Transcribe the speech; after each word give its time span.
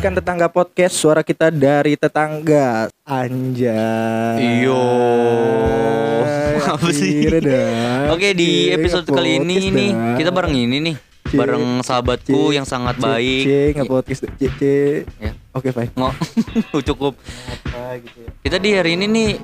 menyaksikan 0.00 0.16
Tetangga 0.16 0.48
Podcast 0.48 0.96
Suara 0.96 1.20
kita 1.20 1.52
dari 1.52 1.92
tetangga 1.92 2.88
Anjay 3.04 4.64
Iyo. 4.64 4.80
Apa 6.64 6.88
sih? 6.88 7.28
Oke 8.08 8.32
di 8.32 8.72
episode 8.72 9.04
kali 9.04 9.44
ini 9.44 9.68
nih 9.68 9.90
kita 10.16 10.32
bareng 10.32 10.56
ini 10.56 10.80
nih 10.80 10.96
Cie, 11.28 11.36
bareng 11.36 11.84
sahabatku 11.84 12.48
cie, 12.48 12.56
yang 12.56 12.64
sangat 12.64 12.96
cie, 12.96 13.04
baik. 13.04 13.42
Cie, 13.44 13.62
nge-podcast 13.76 14.20
Cie, 14.40 14.48
cie. 14.56 14.80
Ya. 15.20 15.36
Oke 15.52 15.68
fine 15.68 15.92
Ngo 15.92 16.80
cukup. 16.88 17.20
gitu 18.00 18.20
Kita 18.40 18.56
di 18.56 18.72
hari 18.72 18.96
ini 18.96 19.04
nih 19.04 19.36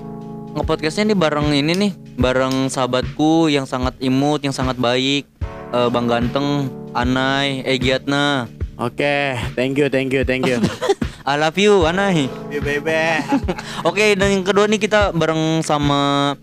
ngepodcastnya 0.56 1.12
nih 1.12 1.18
bareng 1.20 1.52
ini 1.52 1.72
nih 1.76 1.92
bareng 2.16 2.72
sahabatku 2.72 3.52
yang 3.52 3.68
sangat 3.68 3.92
imut, 4.00 4.40
yang 4.40 4.56
sangat 4.56 4.80
baik, 4.80 5.28
Eh, 5.74 5.88
Bang 5.92 6.06
Ganteng, 6.06 6.70
Anai, 6.94 7.60
Egiatna. 7.66 8.48
Oke, 8.76 9.32
thank 9.56 9.80
you, 9.80 9.88
thank 9.88 10.12
you, 10.12 10.20
thank 10.20 10.44
you. 10.44 10.60
I 11.24 11.40
love 11.40 11.56
you, 11.56 11.88
Anai. 11.88 12.28
Bebe. 12.52 13.24
Oke, 13.88 14.12
dan 14.12 14.28
yang 14.28 14.44
kedua 14.44 14.68
nih 14.68 14.76
kita 14.76 15.16
bareng 15.16 15.64
sama 15.64 16.36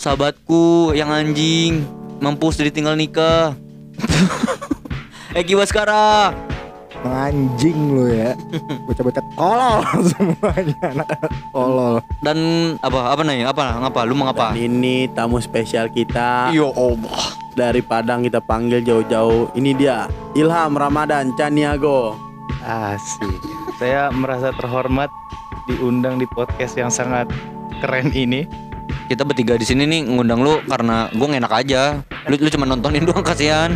sahabatku 0.00 0.96
yang 0.96 1.12
anjing, 1.12 1.84
mampus 2.24 2.56
ditinggal 2.64 2.96
nikah. 2.96 3.52
Egi 5.38 5.52
Baskara. 5.52 6.32
Menganjing 7.04 7.76
lu 7.92 8.08
ya 8.08 8.32
Bocah-bocah 8.88 9.20
tolol 9.36 9.84
semuanya 10.08 10.72
Anak-anak 10.88 11.28
tolol 11.52 11.94
Dan 12.24 12.38
apa 12.80 13.12
apa 13.12 13.20
nih? 13.28 13.44
Apa 13.44 13.76
ngapa? 13.76 14.08
Lu 14.08 14.16
mau 14.16 14.32
ngapa? 14.32 14.56
Dan 14.56 14.72
ini 14.72 15.12
tamu 15.12 15.36
spesial 15.36 15.92
kita 15.92 16.48
Yo 16.56 16.72
Allah. 16.72 17.43
Dari 17.54 17.80
Padang 17.80 18.26
kita 18.26 18.42
panggil 18.42 18.82
jauh-jauh. 18.82 19.54
Ini 19.54 19.70
dia 19.74 20.10
Ilham 20.34 20.74
Ramadan 20.74 21.32
Caniago. 21.34 22.18
Asik. 22.60 23.38
Saya 23.78 24.10
merasa 24.10 24.50
terhormat 24.54 25.08
diundang 25.66 26.18
di 26.18 26.26
podcast 26.28 26.74
yang 26.74 26.90
sangat 26.90 27.30
keren 27.80 28.10
ini. 28.12 28.44
Kita 29.06 29.22
bertiga 29.22 29.54
di 29.54 29.64
sini 29.64 29.84
nih 29.84 30.00
ngundang 30.06 30.40
lu 30.40 30.60
karena 30.66 31.08
gue 31.10 31.26
enak 31.28 31.52
aja. 31.52 32.02
Lu 32.26 32.36
lu 32.36 32.48
cuma 32.50 32.64
nontonin 32.64 33.04
doang 33.04 33.24
kasihan. 33.24 33.72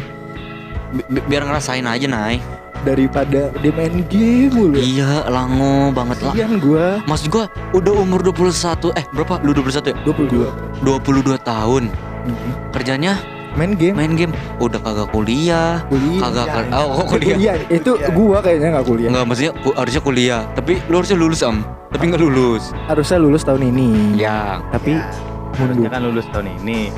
Bi- 0.88 1.04
bi- 1.08 1.24
biar 1.28 1.44
ngerasain 1.44 1.84
aja, 1.84 2.08
Nay. 2.08 2.40
Daripada 2.80 3.50
dia 3.58 3.72
main 3.74 4.06
game 4.06 4.54
mulu 4.54 4.78
Iya, 4.78 5.26
lango 5.26 5.90
banget 5.90 6.22
lah. 6.22 6.30
Kasian 6.30 6.62
gua 6.62 7.02
Maksud 7.10 7.26
gua 7.26 7.44
udah 7.74 7.90
umur 7.92 8.22
21 8.22 8.94
eh 8.94 9.02
berapa? 9.10 9.42
Lu 9.42 9.50
21 9.50 9.90
ya? 9.90 9.96
22 10.06 10.46
22 10.86 11.36
tahun. 11.42 11.90
Mhm. 12.24 12.50
Kerjanya 12.70 13.18
Main 13.58 13.74
game 13.74 13.96
main 13.98 14.12
game. 14.14 14.30
Udah 14.62 14.78
kagak 14.78 15.10
kuliah. 15.10 15.82
Kuliah 15.90 16.22
Kagak 16.22 16.46
Ya, 16.46 16.54
ker- 16.54 16.70
oh, 16.78 16.86
oh, 16.94 17.04
kuliah. 17.10 17.34
Kuliah 17.34 17.54
Itu 17.66 17.90
gua 18.14 18.38
kayaknya 18.38 18.78
gak 18.78 18.86
kuliah 18.86 19.10
Enggak, 19.10 19.24
maksudnya 19.26 19.52
ku- 19.58 19.74
harusnya 19.74 20.02
kuliah. 20.06 20.40
Tapi 20.54 20.72
lu 20.86 20.94
harusnya 21.02 21.18
lulus, 21.18 21.40
Am. 21.42 21.66
Tapi 21.90 22.02
nggak 22.14 22.22
lulus. 22.22 22.70
Harusnya 22.86 23.18
lulus 23.18 23.42
tahun 23.42 23.62
ini 23.74 24.14
Ya. 24.14 24.62
Tapi 24.70 24.94
Harusnya 24.94 25.74
mundur 25.74 25.90
kan 25.90 26.00
lulus 26.06 26.26
tahun 26.30 26.46
ini. 26.62 26.94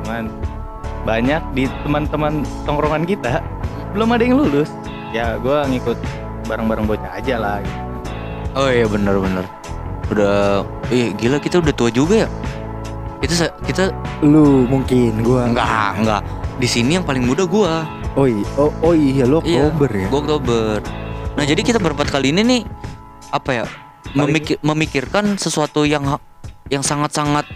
Cuman 0.00 0.24
banyak 1.04 1.42
di 1.52 1.64
teman-teman 1.84 2.32
tongkrongan 2.64 3.04
kita 3.04 3.44
belum 3.92 4.08
ada 4.16 4.22
yang 4.24 4.40
lulus. 4.40 4.72
Ya 5.12 5.36
gue 5.36 5.58
ngikut 5.76 6.00
bareng-bareng 6.48 6.88
bocah 6.88 7.20
aja 7.20 7.36
lah. 7.36 7.60
Gitu. 7.60 7.76
Oh 8.56 8.68
iya 8.72 8.88
bener 8.88 9.12
Udah 10.08 10.64
Ih 10.88 11.12
gila 11.20 11.36
kita 11.36 11.60
udah 11.60 11.74
tua 11.76 11.92
juga 11.92 12.24
ya 12.24 12.28
Kita 13.18 13.34
sa- 13.34 13.54
kita 13.60 13.90
Lu 14.20 14.62
mungkin 14.64 15.22
gua. 15.22 15.46
Enggak 15.46 15.90
enggak. 15.98 16.22
Di 16.58 16.66
sini 16.66 16.96
yang 16.96 17.06
paling 17.06 17.22
muda 17.22 17.42
gua. 17.44 17.86
Oh 18.14 18.26
iya 18.26 18.46
Oh, 18.54 18.70
oh 18.82 18.94
iya 18.94 19.22
lu 19.24 19.38
Iya. 19.42 19.68
Oktober 19.68 19.90
ya? 19.90 20.06
Gua 20.08 20.20
Oktober. 20.20 20.76
Nah 21.34 21.44
jadi 21.44 21.60
kita 21.60 21.78
berempat 21.78 22.10
kali 22.10 22.30
ini 22.30 22.42
nih 22.42 22.62
Apa 23.30 23.50
ya 23.52 23.64
memikir, 24.10 24.58
Memikirkan 24.58 25.36
sesuatu 25.36 25.82
yang 25.82 26.18
Yang 26.66 26.82
sangat-sangat 26.84 27.46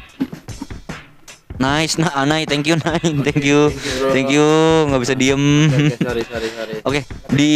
Nice. 1.56 1.94
Nah 1.94 2.10
Anai 2.16 2.42
thank 2.42 2.66
you 2.66 2.74
Nai 2.76 2.98
Thank 3.22 3.42
you. 3.42 3.70
Thank 4.10 4.30
you 4.30 4.46
nggak 4.86 5.00
bisa 5.00 5.14
diem. 5.14 5.70
Sorry, 5.94 6.22
sorry, 6.26 6.48
sorry. 6.50 6.74
Oke, 6.82 7.00
di 7.28 7.50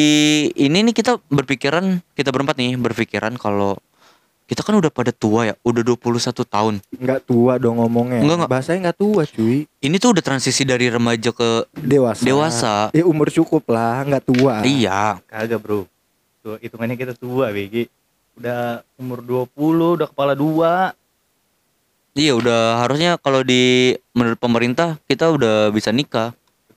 ini 0.52 0.82
nih 0.82 0.94
kita 0.94 1.18
berpikiran, 1.26 2.02
kita 2.14 2.30
berempat 2.30 2.54
nih 2.54 2.78
berpikiran 2.78 3.34
kalau 3.34 3.74
kita 4.46 4.62
kan 4.62 4.78
udah 4.78 4.94
pada 4.94 5.10
tua 5.10 5.50
ya, 5.50 5.54
udah 5.66 5.82
21 5.82 6.22
tahun. 6.46 6.74
Nggak 6.94 7.20
tua 7.26 7.58
dong 7.58 7.82
ngomongnya 7.82 8.22
Enggak, 8.22 8.36
enggak. 8.38 8.50
Bahasanya 8.54 8.78
nggak 8.88 8.98
tua 8.98 9.22
cuy 9.26 9.66
Ini 9.82 9.96
tuh 9.98 10.14
udah 10.14 10.22
transisi 10.22 10.62
dari 10.62 10.86
remaja 10.86 11.34
ke 11.34 11.66
Dewasa 11.74 12.22
dewasa. 12.22 12.74
Ya 12.94 13.02
umur 13.02 13.26
cukup 13.28 13.66
lah 13.66 14.06
Nggak 14.06 14.24
tua 14.24 14.62
Iya. 14.62 15.18
Kagak 15.26 15.58
bro. 15.58 15.90
Tuh 16.46 16.62
hitungannya 16.62 16.94
kita 16.94 17.18
tua 17.18 17.50
BG. 17.50 17.90
Udah 18.38 18.86
umur 18.94 19.18
20, 19.50 19.98
udah 19.98 20.06
kepala 20.06 20.38
dua. 20.38 20.94
Iya, 22.16 22.32
udah 22.32 22.80
harusnya 22.80 23.18
kalau 23.18 23.42
di 23.42 23.92
menurut 24.14 24.38
pemerintah 24.38 24.96
kita 25.04 25.28
udah 25.28 25.68
bisa 25.68 25.90
nikah. 25.90 26.32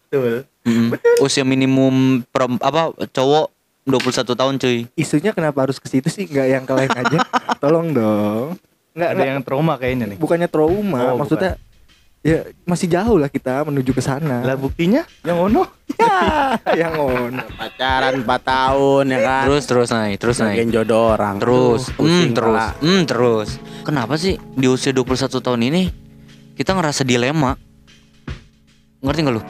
Betul. 0.09 0.44
Mm-mm. 0.66 0.97
Usia 1.22 1.46
minimum 1.46 2.25
perem- 2.28 2.59
apa 2.59 2.91
cowok 3.08 3.53
21 3.85 4.35
tahun 4.35 4.53
cuy. 4.59 4.79
Isunya 4.94 5.31
kenapa 5.31 5.66
harus 5.66 5.79
ke 5.79 5.88
situ 5.90 6.12
sih 6.12 6.28
Nggak 6.28 6.47
yang 6.47 6.63
ke 6.63 6.73
lain 6.75 6.91
aja 6.94 7.17
Tolong 7.63 7.90
dong 7.90 8.59
Nggak, 8.94 9.09
Ada 9.16 9.23
yang 9.23 9.40
trauma 9.41 9.73
kayaknya 9.79 10.06
nih. 10.13 10.17
bukannya 10.19 10.50
trauma, 10.51 11.13
Oh, 11.13 11.22
maksudnya 11.22 11.56
ya 12.19 12.44
masih 12.67 12.91
jauh 12.91 13.16
lah 13.16 13.31
kita 13.31 13.63
menuju 13.63 13.95
ke 13.95 14.03
sana. 14.03 14.44
Lah 14.44 14.59
buktinya 14.59 15.07
yang 15.23 15.40
ono. 15.40 15.63
ya, 15.95 16.19
yang 16.84 17.00
on. 17.00 17.31
Pacaran 17.56 18.19
4 18.19 18.28
tahun 18.28 19.03
ya 19.07 19.19
kan. 19.23 19.44
Terus 19.47 19.63
terus 19.63 19.88
naik, 19.88 20.17
terus 20.19 20.38
naik. 20.44 20.59
Bagian 20.59 20.72
jodoh 20.75 21.16
orang. 21.16 21.40
Terus, 21.40 21.88
hmm, 21.96 22.35
terus, 22.35 22.59
pala. 22.59 22.75
hmm, 22.84 23.01
terus. 23.07 23.50
Kenapa 23.88 24.19
sih 24.19 24.35
di 24.35 24.67
usia 24.67 24.91
21 24.91 25.40
tahun 25.40 25.61
ini 25.63 25.81
kita 26.59 26.75
ngerasa 26.75 27.07
dilema? 27.07 27.56
Ngerti 29.00 29.19
nggak 29.23 29.35
lu? 29.40 29.44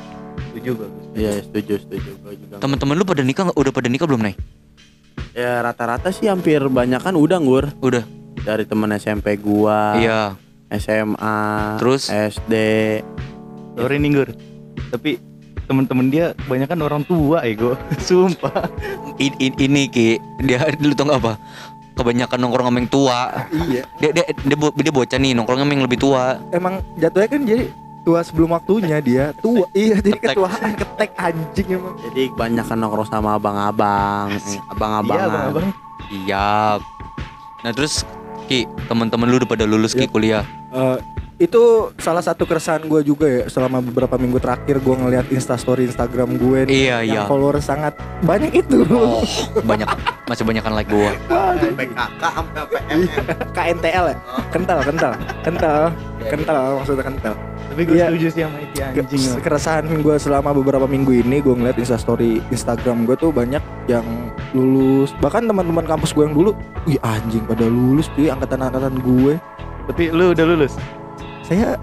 Setuju 0.53 0.71
bagus. 0.77 0.98
Iya, 1.19 1.31
setuju, 1.41 1.73
setuju. 1.77 2.09
Gua 2.17 2.33
juga. 2.33 2.55
Teman-teman 2.57 2.95
lu 2.95 3.03
pada 3.03 3.21
nikah 3.21 3.43
nggak? 3.45 3.57
Udah 3.57 3.71
pada 3.71 3.87
nikah 3.87 4.07
belum, 4.07 4.21
Nay? 4.21 4.35
Ya 5.31 5.59
rata-rata 5.59 6.09
sih 6.09 6.25
hampir 6.25 6.63
banyak 6.65 6.99
kan 6.99 7.13
udah 7.13 7.37
ngur 7.37 7.69
Udah. 7.79 8.03
dari 8.39 8.63
temen 8.63 8.89
SMP 8.93 9.35
gua, 9.35 9.95
Iya. 9.95 10.21
SMA, 10.71 11.39
Terus? 11.77 12.07
SD. 12.07 12.53
Sorry 13.73 13.95
nih 13.97 14.11
Gur. 14.13 14.29
Tapi 14.89 15.17
temen-temen 15.65 16.07
dia 16.07 16.25
kebanyakan 16.37 16.79
orang 16.81 17.03
tua 17.03 17.41
ego. 17.43 17.73
Sumpah. 18.01 18.67
I- 19.17 19.35
i- 19.39 19.57
ini 19.59 19.85
Ki, 19.85 20.09
dia 20.39 20.61
lu 20.77 20.93
tau 20.93 21.05
nggak 21.05 21.19
apa? 21.19 21.33
Kebanyakan 21.93 22.37
nongkrong 22.39 22.67
sama 22.67 22.79
yang 22.79 22.89
tua. 22.89 23.19
Iya. 23.49 23.83
Dia 23.97 24.09
dia 24.13 24.23
dia, 24.29 24.55
bo- 24.55 24.71
dia 24.71 24.87
bocah 24.89 25.17
nih 25.17 25.31
nongkrong 25.33 25.59
sama 25.59 25.71
yang 25.73 25.83
lebih 25.83 25.99
tua. 25.99 26.37
Emang 26.49 26.79
jatuhnya 26.95 27.27
kan 27.27 27.41
jadi 27.43 27.65
tua 27.99 28.19
sebelum 28.21 28.49
waktunya 28.51 28.97
dia. 28.99 29.31
Tua. 29.35 29.65
Iya, 29.75 29.99
jadi 29.99 30.11
Ketek. 30.13 30.33
ketuaan 30.33 30.71
ketek 30.73 31.11
anjing 31.15 31.67
emang. 31.71 31.95
Jadi 32.01 32.21
kebanyakan 32.31 32.75
nongkrong 32.77 33.07
sama 33.07 33.29
abang-abang, 33.35 34.27
abang-abang. 34.67 35.15
Iya 35.15 35.27
bang-abang. 35.27 35.65
Iya. 36.09 36.49
Nah, 37.59 37.71
terus 37.71 38.01
Ki, 38.45 38.65
teman-teman 38.85 39.25
lu 39.25 39.37
udah 39.37 39.47
pada 39.47 39.63
lulus 39.63 39.93
Ki 39.93 40.03
Yap. 40.03 40.11
kuliah. 40.11 40.43
Eh, 40.69 40.97
itu 41.39 41.61
salah 41.95 42.19
satu 42.19 42.43
keresahan 42.43 42.83
gue 42.83 42.99
juga 43.01 43.23
ya 43.23 43.47
selama 43.47 43.79
beberapa 43.79 44.17
minggu 44.17 44.37
terakhir 44.37 44.75
gue 44.77 44.91
ngeliat 44.91 45.29
instastory 45.29 45.85
Instagram 45.85 46.35
gue 46.35 46.67
nih 46.67 46.73
Iya, 46.83 46.97
yang 46.99 47.15
iya. 47.15 47.21
follower 47.23 47.63
sangat 47.63 47.95
banyak 48.19 48.51
itu 48.57 48.83
Oh, 48.85 49.23
banyak 49.69 49.87
masih 50.27 50.43
banyakan 50.43 50.75
like 50.75 50.91
gua. 50.91 51.15
PKK 51.79 52.21
sampai 52.21 52.63
PMM. 52.67 53.01
KNTL 53.55 54.05
ya 54.09 54.17
kental 54.51 54.79
kental 54.83 55.11
kental 55.39 55.81
kental 56.27 56.59
maksudnya 56.75 57.05
kental 57.07 57.33
Tapi 57.69 57.81
gue 57.83 57.95
Iya. 57.95 58.07
setuju 58.09 58.27
sih 58.27 58.41
sama 58.41 58.57
itu 58.59 58.75
anjing. 58.79 59.21
Ke- 59.31 59.41
keresahan 59.41 59.85
gue 59.85 60.15
selama 60.17 60.49
beberapa 60.51 60.85
minggu 60.85 61.11
ini 61.15 61.37
gue 61.37 61.51
ngeliat 61.51 61.77
instastory 61.77 62.41
Instagram 62.49 63.05
gue 63.05 63.15
tuh 63.15 63.29
banyak 63.29 63.61
yang 63.85 64.05
lulus 64.51 65.13
bahkan 65.17 65.43
teman-teman 65.43 65.85
kampus 65.85 66.09
gue 66.09 66.23
yang 66.23 66.33
dulu 66.33 66.51
wih 66.83 66.97
anjing 66.99 67.41
pada 67.43 67.63
lulus 67.63 68.09
tuh 68.11 68.25
angkatan-angkatan 68.27 68.97
gue 68.97 69.37
Tapi 69.85 70.03
lu 70.09 70.31
udah 70.31 70.45
lulus? 70.45 70.73
saya 71.41 71.77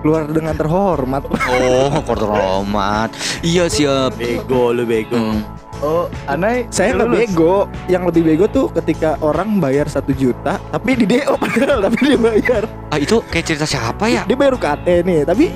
keluar 0.00 0.24
dengan 0.26 0.52
terhormat 0.52 1.24
Oh, 1.24 1.92
kortomat. 2.04 3.08
Iya, 3.40 3.64
siap. 3.66 4.12
Bego 4.14 4.68
lu 4.70 4.84
bego. 4.84 5.16
Hmm. 5.16 5.40
Oh, 5.80 6.06
Anai 6.24 6.64
saya 6.68 6.94
nggak 6.94 7.06
lulus? 7.06 7.20
bego 7.26 7.56
yang 7.86 8.02
lebih 8.04 8.22
bego 8.22 8.46
tuh 8.46 8.66
ketika 8.72 9.18
orang 9.20 9.58
bayar 9.58 9.84
satu 9.84 10.12
juta 10.12 10.56
tapi 10.68 10.94
di 10.94 11.04
DO 11.06 11.34
padahal 11.42 11.82
tapi 11.82 11.96
dia 12.00 12.16
bayar 12.16 12.62
Ah, 12.88 12.96
itu 12.96 13.20
kayak 13.24 13.44
cerita 13.44 13.64
siapa 13.64 14.06
ya? 14.06 14.22
dia 14.22 14.32
bayar 14.32 14.54
UKT 14.54 14.86
nih 15.02 15.20
tapi 15.22 15.52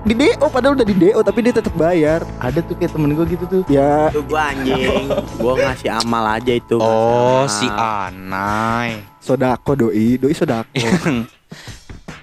di 0.00 0.14
DO 0.16 0.42
padahal 0.44 0.74
udah 0.74 0.82
di 0.82 0.96
DO 0.96 1.20
tapi 1.20 1.38
dia 1.40 1.52
tetap 1.52 1.70
bayar 1.72 2.24
Ada 2.38 2.62
tuh 2.62 2.74
kayak 2.74 2.90
temen 2.90 3.12
gue 3.12 3.26
gitu 3.28 3.44
tuh. 3.44 3.62
ya 3.68 4.08
Itu 4.08 4.24
gua 4.24 4.50
anjing. 4.50 5.06
gua 5.36 5.52
ngasih 5.56 5.90
amal 5.92 6.24
aja 6.32 6.52
itu. 6.52 6.76
Oh, 6.76 7.44
si. 7.44 7.68
Anai. 7.68 9.04
sodako 9.18 9.76
doi 9.76 10.16
doi 10.16 10.32
sodako 10.32 10.72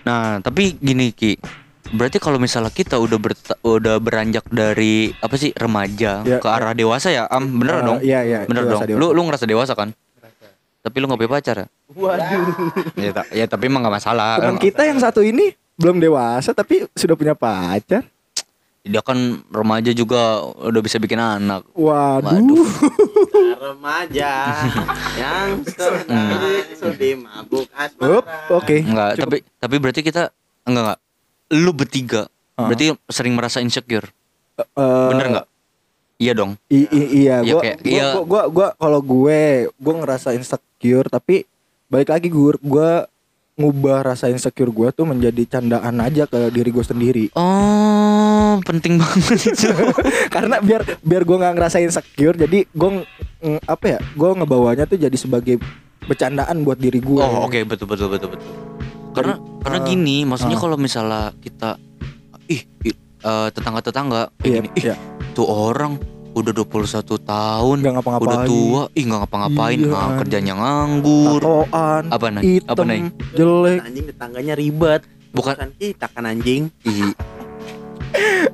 Nah, 0.04 0.38
tapi 0.38 0.76
gini 0.76 1.10
Ki. 1.10 1.34
Berarti 1.88 2.18
kalau 2.18 2.38
misalnya 2.38 2.70
kita 2.70 2.96
udah 2.96 3.18
ber- 3.18 3.38
udah 3.62 3.96
beranjak 3.98 4.46
dari 4.48 5.14
apa 5.16 5.36
sih 5.36 5.52
remaja 5.52 6.24
Ya, 6.24 6.38
ke 6.38 6.48
arah 6.48 6.72
dewasa 6.72 7.10
ya 7.10 7.28
am 7.28 7.46
bener 7.56 7.76
Eh, 7.76 7.84
dong 7.84 8.00
Iya 8.00 8.20
iya. 8.22 8.40
bener 8.44 8.66
dong 8.66 8.82
dewasa, 8.82 8.98
lu 8.98 9.08
lu 9.12 9.22
ngerasa 9.22 9.46
dewasa 9.46 9.74
kan 9.74 9.94
tapi 10.80 10.96
lu 10.96 11.06
nggak 11.06 11.20
punya 11.20 11.32
pacar 11.32 11.56
ya 11.58 11.68
Waduh. 11.92 12.46
ya, 12.96 13.12
ta- 13.12 13.30
ya 13.32 13.46
tapi 13.46 13.64
emang 13.66 13.82
nggak 13.82 13.96
masalah 13.96 14.38
Teman 14.38 14.50
Emang- 14.52 14.64
kita 14.64 14.82
yang 14.84 14.98
satu 14.98 15.22
ini 15.22 15.54
belum 15.76 15.98
dewasa 16.00 16.52
tapi 16.52 16.88
sudah 16.92 17.14
punya 17.14 17.34
pacar. 17.34 18.06
dia 18.82 19.02
kan 19.02 19.18
remaja 19.48 19.90
juga 19.92 20.40
udah 20.46 20.78
bisa 20.80 20.98
bikin 20.98 21.18
anak 21.18 21.66
Waduh. 21.72 22.30
Waduh. 22.32 22.68
remaja 23.58 24.34
yang 25.16 25.66
sedang 25.66 26.06
sedih 26.72 27.18
mabuk 27.18 27.66
asmara. 27.72 28.22
Oke. 28.52 28.82
Enggak, 28.82 29.18
Cukup. 29.18 29.26
tapi 29.26 29.38
tapi 29.58 29.76
berarti 29.80 30.02
kita 30.02 30.30
enggak 30.64 30.84
enggak. 30.86 31.00
Lu 31.50 31.72
bertiga 31.72 32.26
Ah. 32.54 32.66
berarti 32.66 32.96
sering 33.06 33.36
merasa 33.36 33.60
insecure. 33.60 34.08
Eh, 34.56 35.10
Bener 35.12 35.26
enggak? 35.28 35.48
Iya 36.16 36.32
dong. 36.34 36.56
I- 36.68 36.88
i- 36.88 37.12
iya, 37.20 37.44
Iya, 37.44 37.52
gua, 37.52 37.62
kayak- 37.62 37.80
gua, 37.82 37.92
iya. 37.92 38.06
gua, 38.10 38.24
gua, 38.24 38.44
gua 38.48 38.68
kalau 38.74 39.02
gue, 39.02 39.42
gue 39.70 39.94
ngerasa 39.94 40.32
insecure, 40.32 41.06
tapi 41.06 41.44
balik 41.86 42.08
lagi 42.08 42.28
gue, 42.28 42.56
gue 42.56 42.90
ngubah 43.56 44.04
rasa 44.06 44.28
insecure 44.28 44.68
gue 44.70 44.88
tuh 44.92 45.04
menjadi 45.04 45.44
candaan 45.50 45.96
aja 45.98 46.24
ke 46.24 46.48
diri 46.50 46.72
gue 46.72 46.82
sendiri. 46.82 47.26
Oh, 47.36 48.60
penting 48.64 48.96
banget 48.96 49.36
itu. 49.46 49.68
Karena 50.36 50.60
biar 50.60 50.84
biar 51.00 51.22
gue 51.22 51.38
nggak 51.38 51.54
ngerasa 51.54 51.78
insecure, 51.78 52.36
jadi 52.38 52.64
gue 52.66 52.90
ng- 52.94 53.08
apa 53.62 53.86
ya, 53.86 54.00
gue 54.10 54.30
ngebawanya 54.34 54.84
tuh 54.86 54.96
jadi 54.98 55.14
sebagai 55.14 55.60
bercandaan 56.02 56.64
buat 56.64 56.76
diri 56.78 57.00
gue. 57.00 57.20
oh, 57.20 57.44
oke, 57.44 57.60
betul 57.66 57.86
betul 57.86 58.08
betul 58.08 58.30
betul. 58.30 58.50
Karena 59.16 59.34
karena 59.64 59.80
ah, 59.80 59.86
gini, 59.88 60.18
maksudnya 60.28 60.58
ah. 60.60 60.64
kalau 60.68 60.76
misalnya 60.76 61.22
kita 61.40 61.80
ih, 62.52 62.62
eh, 62.86 63.48
tetangga-tetangga 63.56 64.30
kayak 64.38 64.46
Iya, 64.46 64.60
gini, 64.62 64.70
ih, 64.76 64.84
iya. 64.92 64.96
tuh 65.34 65.48
orang 65.48 65.98
udah 66.36 66.52
21 66.52 67.16
tahun, 67.24 67.78
Nggak 67.80 67.94
ngapa-ngapain. 67.96 68.28
udah 68.28 68.40
tua, 68.44 68.82
ih 68.92 69.04
nggak 69.08 69.20
ngapa-ngapain, 69.24 69.80
Iya, 69.80 69.96
ah, 69.96 69.96
kan. 69.96 70.18
kerjanya 70.20 70.54
nganggur. 70.60 71.40
Tatoan, 71.40 72.04
Apa 72.12 72.26
hitam, 72.44 72.72
Apa 72.76 72.82
Nay? 72.84 73.00
jelek. 73.34 73.80
anjing 73.82 74.06
tetangganya 74.12 74.54
ribet 74.54 75.02
Bukan 75.36 75.52
bukan 75.56 75.70
kita 75.76 76.08
kan 76.08 76.24
anjing 76.24 76.72
Ih. 76.88 77.12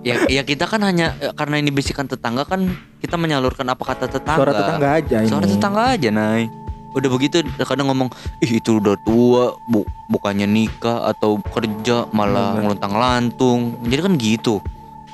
ya, 0.01 0.25
ya 0.25 0.41
kita 0.41 0.65
kan 0.65 0.81
hanya 0.81 1.13
karena 1.37 1.61
ini 1.61 1.69
bisikan 1.69 2.09
tetangga 2.09 2.41
kan 2.45 2.65
kita 2.97 3.17
menyalurkan 3.17 3.65
apa 3.69 3.81
kata 3.85 4.05
tetangga. 4.09 4.41
Suara 4.41 4.53
tetangga 4.53 4.87
aja 4.97 5.15
ini. 5.21 5.29
Suara 5.29 5.45
tetangga 5.45 5.81
aja, 5.93 6.09
Nay. 6.09 6.49
Udah 6.91 7.07
begitu 7.07 7.39
kadang 7.57 7.88
ngomong, 7.88 8.09
"Ih, 8.39 8.59
itu 8.59 8.77
udah 8.77 8.99
tua, 8.99 9.55
bu 9.63 9.81
bukannya 10.07 10.43
nikah 10.43 11.07
atau 11.07 11.39
kerja 11.41 12.05
malah 12.11 12.51
Bener. 12.53 12.61
ngeluntang 12.67 12.93
lantung." 12.93 13.59
Jadi 13.81 14.01
kan 14.01 14.13
gitu. 14.15 14.55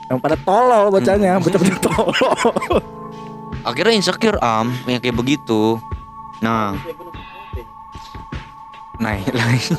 Yang 0.07 0.19
pada 0.19 0.35
tolol 0.39 0.83
Hmm. 0.88 0.94
bocahnya, 0.94 1.31
bocah-bocah 1.38 1.79
tolol. 1.79 2.33
Akhirnya 3.69 3.94
insecure 3.94 4.39
am 4.39 4.71
yang 4.85 4.97
kayak 4.97 5.13
begitu. 5.13 5.77
Nah, 6.39 6.74
naik 8.97 9.30
lagi. 9.30 9.73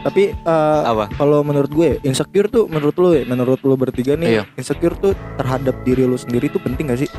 Tapi 0.00 0.22
eh, 0.32 0.82
apa? 0.86 1.10
kalau 1.12 1.42
menurut 1.42 1.66
gue 1.66 1.98
insecure 2.00 2.46
tuh 2.46 2.70
menurut 2.70 2.94
lu 2.94 3.10
ya, 3.10 3.26
menurut 3.26 3.58
lu 3.60 3.74
bertiga 3.74 4.14
nih 4.14 4.38
Iya. 4.38 4.42
insecure 4.54 4.94
tuh 4.94 5.12
terhadap 5.34 5.82
diri 5.82 6.06
lu 6.06 6.14
sendiri 6.14 6.46
tuh 6.46 6.62
penting 6.62 6.86
gak 6.86 7.02
sih? 7.02 7.10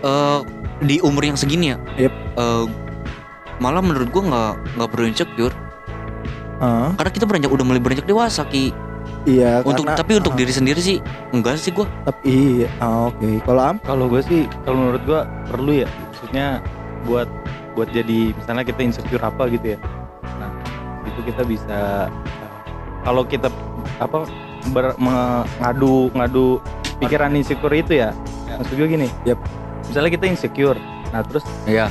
Eh 0.00 0.38
di 0.80 0.96
umur 1.04 1.20
yang 1.22 1.36
segini 1.36 1.74
ya. 1.74 1.78
Yep. 2.00 2.14
eh, 2.34 2.64
malah 3.60 3.78
menurut 3.78 4.08
gua 4.08 4.22
nggak 4.24 4.52
nggak 4.74 4.88
perlu 4.88 5.06
insecure 5.06 5.54
Ah, 6.60 6.92
karena 6.92 7.10
kita 7.10 7.24
beranjak 7.24 7.48
udah 7.48 7.64
mulai 7.64 7.80
beranjak 7.80 8.04
dewasa 8.04 8.44
ki 8.44 8.68
iya. 9.24 9.64
untuk 9.64 9.84
karena- 9.86 9.96
tapi 9.96 10.12
untuk 10.14 10.32
ah, 10.32 10.38
diri 10.38 10.52
sendiri 10.52 10.76
sih 10.76 11.00
enggak 11.30 11.56
sih 11.56 11.72
gua 11.72 11.88
tapi 12.02 12.20
iya. 12.28 12.68
Ah, 12.76 13.08
Oke. 13.08 13.40
Kalau 13.40 13.62
am? 13.64 13.76
Kalau 13.80 14.04
gue 14.06 14.20
sih, 14.20 14.44
kalau 14.62 14.76
menurut 14.78 15.02
gue 15.02 15.20
perlu 15.48 15.72
ya. 15.74 15.88
Maksudnya 16.10 16.60
buat 17.02 17.28
buat 17.72 17.88
jadi 17.88 18.32
misalnya 18.34 18.60
kita 18.62 18.80
insecure 18.82 19.20
apa 19.20 19.48
gitu 19.48 19.72
ya. 19.72 19.78
Nah, 20.36 20.52
itu 21.08 21.20
kita 21.24 21.42
bisa 21.44 21.78
uh, 22.12 22.60
kalau 23.00 23.24
kita 23.24 23.48
apa 23.96 24.28
ber, 24.68 24.92
mengadu 24.96 26.12
ngadu 26.12 26.60
pikiran 26.98 27.32
insecure 27.32 27.72
itu 27.72 27.96
ya. 27.98 28.12
Maksud 28.52 28.76
gue 28.76 28.88
gini. 28.90 29.08
Yap. 29.24 29.40
Misalnya 29.88 30.12
kita 30.12 30.28
insecure. 30.28 30.76
Nah, 31.08 31.24
terus 31.24 31.44
Iya. 31.64 31.88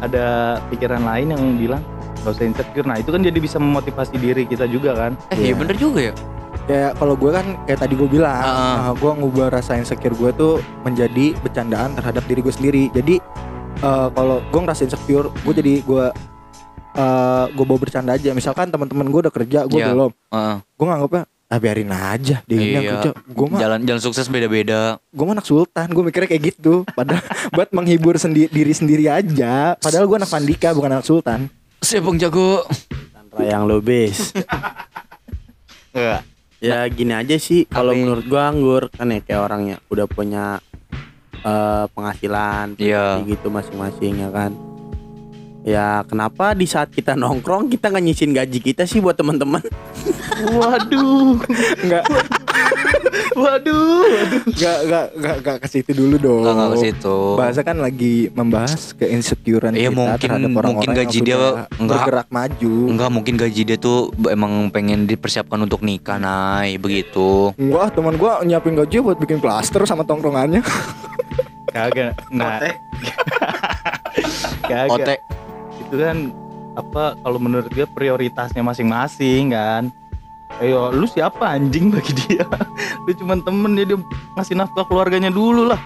Ada 0.00 0.24
pikiran 0.68 1.00
lain 1.00 1.26
yang 1.30 1.42
bilang 1.56 1.82
gak 2.20 2.32
usah 2.32 2.44
insecure. 2.44 2.84
Nah, 2.84 2.96
itu 2.96 3.08
kan 3.08 3.20
jadi 3.20 3.36
bisa 3.36 3.56
memotivasi 3.56 4.16
diri 4.16 4.44
kita 4.44 4.64
juga 4.64 4.92
kan. 4.94 5.12
eh 5.30 5.36
iya 5.38 5.46
Iya. 5.46 5.54
bener 5.56 5.76
juga 5.76 6.00
ya 6.02 6.14
Kayak 6.60 6.92
kalau 6.96 7.14
gue 7.14 7.30
kan 7.30 7.46
kayak 7.64 7.80
tadi 7.80 7.94
gue 7.94 8.06
bilang, 8.06 8.30
Ah, 8.36 8.54
ah, 8.84 8.92
gue 8.92 9.10
ngubah 9.12 9.50
rasa 9.50 9.74
insecure 9.74 10.12
gue 10.12 10.30
tuh 10.32 10.52
menjadi 10.80 11.34
bercandaan 11.40 11.94
terhadap 11.94 12.22
diri 12.24 12.40
gue 12.40 12.52
sendiri. 12.52 12.84
Jadi 12.90 13.18
eh, 13.80 14.08
kalau 14.08 14.38
gue 14.44 14.60
ngerasa 14.60 14.84
insecure, 14.84 15.32
gue 15.32 15.54
jadi 15.56 15.80
gue 15.80 16.04
eh 16.92 17.44
gue 17.48 17.64
bawa 17.64 17.78
bercanda 17.78 18.12
aja. 18.12 18.30
Misalkan 18.30 18.68
teman-teman 18.68 19.06
gue 19.06 19.20
udah 19.20 19.32
kerja, 19.32 19.58
gue 19.64 19.78
Iya. 19.78 19.88
belum. 19.88 20.10
Heeh. 20.28 20.56
Gue 20.74 20.86
nganggapnya 20.86 21.22
ah 21.50 21.58
biarin 21.58 21.90
aja 21.90 22.40
dia 22.40 22.56
Iya. 22.56 22.80
kerja. 22.80 23.10
Gue 23.26 23.46
mah 23.46 23.58
jalan 23.58 23.82
jalan 23.82 23.98
sukses 23.98 24.26
beda-beda 24.26 25.02
gue 25.04 25.24
mah 25.24 25.34
anak 25.34 25.44
sultan 25.44 25.86
gue 25.86 26.02
mikirnya 26.04 26.28
kayak 26.28 26.44
gitu 26.48 26.86
padahal 26.88 27.20
buat 27.54 27.68
menghibur 27.70 28.14
sendi 28.16 28.46
diri 28.46 28.70
sendiri 28.70 29.04
aja 29.04 29.74
padahal 29.76 30.06
gue 30.06 30.16
anak 30.16 30.30
Pandika 30.30 30.70
bukan 30.70 30.90
anak 30.92 31.04
sultan 31.04 31.50
siap 31.80 32.04
bang 32.04 32.16
jago 32.20 32.62
Tanra 33.10 33.42
yang 33.42 33.64
lo 33.64 33.78
bis 33.78 34.30
Enggak. 35.90 36.22
ya 36.60 36.86
gini 36.86 37.10
aja 37.10 37.34
sih 37.34 37.66
kalau 37.66 37.90
menurut 37.92 38.22
gua 38.24 38.46
anggur 38.46 38.86
kan 38.88 39.08
ya 39.08 39.18
kayak 39.18 39.42
orangnya 39.42 39.76
udah 39.88 40.06
punya 40.06 40.62
eh, 41.34 41.84
penghasilan 41.90 42.76
Iya. 42.76 43.26
gitu 43.26 43.48
masing-masing 43.48 44.20
ya 44.20 44.30
kan 44.30 44.54
ya 45.62 46.00
kenapa 46.02 46.52
di 46.52 46.64
saat 46.64 46.88
kita 46.88 47.12
nongkrong 47.14 47.68
kita 47.68 47.88
nggak 47.88 48.00
nyisin 48.02 48.32
gaji 48.32 48.58
kita 48.62 48.84
sih 48.84 48.98
buat 48.98 49.12
teman-teman 49.12 49.60
Waduh. 50.50 51.36
nggak 51.82 52.04
Waduh. 53.32 54.04
nggak 54.48 54.78
nggak 54.82 55.06
nggak 55.14 55.36
nggak 55.38 55.56
ke 55.58 55.68
situ 55.68 55.90
dulu 55.92 56.16
dong 56.16 56.40
Enggak 56.42 56.54
enggak 56.56 56.70
ke 56.70 56.78
situ. 56.82 57.16
bahasa 57.36 57.60
kan 57.60 57.76
lagi 57.76 58.14
membahas 58.30 58.92
keinsecurean 58.94 59.72
Iya, 59.72 59.88
kita 59.88 59.94
mungkin- 59.94 60.16
terhadap 60.18 60.48
orang-orang 60.50 60.70
mungkin 60.72 60.88
yang 60.88 60.98
gaji 60.98 61.18
sudah 61.18 61.26
dia 61.26 61.36
enggak. 61.76 61.98
bergerak 62.00 62.28
maju 62.30 62.72
Enggak 62.88 63.10
mungkin 63.10 63.34
gaji 63.36 63.62
dia 63.62 63.76
tuh 63.76 63.98
emang 64.26 64.52
pengen 64.70 65.04
dipersiapkan 65.04 65.58
untuk 65.58 65.80
nikah, 65.80 66.16
Nay, 66.16 66.76
begitu. 66.76 67.52
Wah 67.60 67.88
teman 67.88 68.16
gue 68.16 68.32
nyiapin 68.44 68.74
gaji 68.74 68.96
buat 68.98 69.16
bikin 69.16 69.38
plaster 69.38 69.84
sama 69.84 70.02
tongkrongannya 70.02 70.64
Kagak. 71.70 72.18
Nah. 72.30 72.58
Kagak. 74.64 74.90
Otek. 74.90 75.18
Itu 75.90 75.98
kan 75.98 76.30
apa 76.72 77.18
kalau 77.18 77.36
menurut 77.36 77.66
dia 77.68 77.82
prioritasnya 77.84 78.62
masing-masing 78.62 79.50
kan 79.50 79.90
Ayo, 80.58 80.90
lu 80.90 81.02
siapa 81.04 81.46
anjing 81.48 81.88
bagi 81.88 82.10
dia? 82.12 82.42
lu 83.04 83.12
cuman 83.12 83.38
temen 83.40 83.70
dia, 83.72 83.86
dia 83.86 83.98
ngasih 84.34 84.54
nafkah 84.54 84.82
keluarganya 84.82 85.30
dulu 85.30 85.64
lah. 85.64 85.78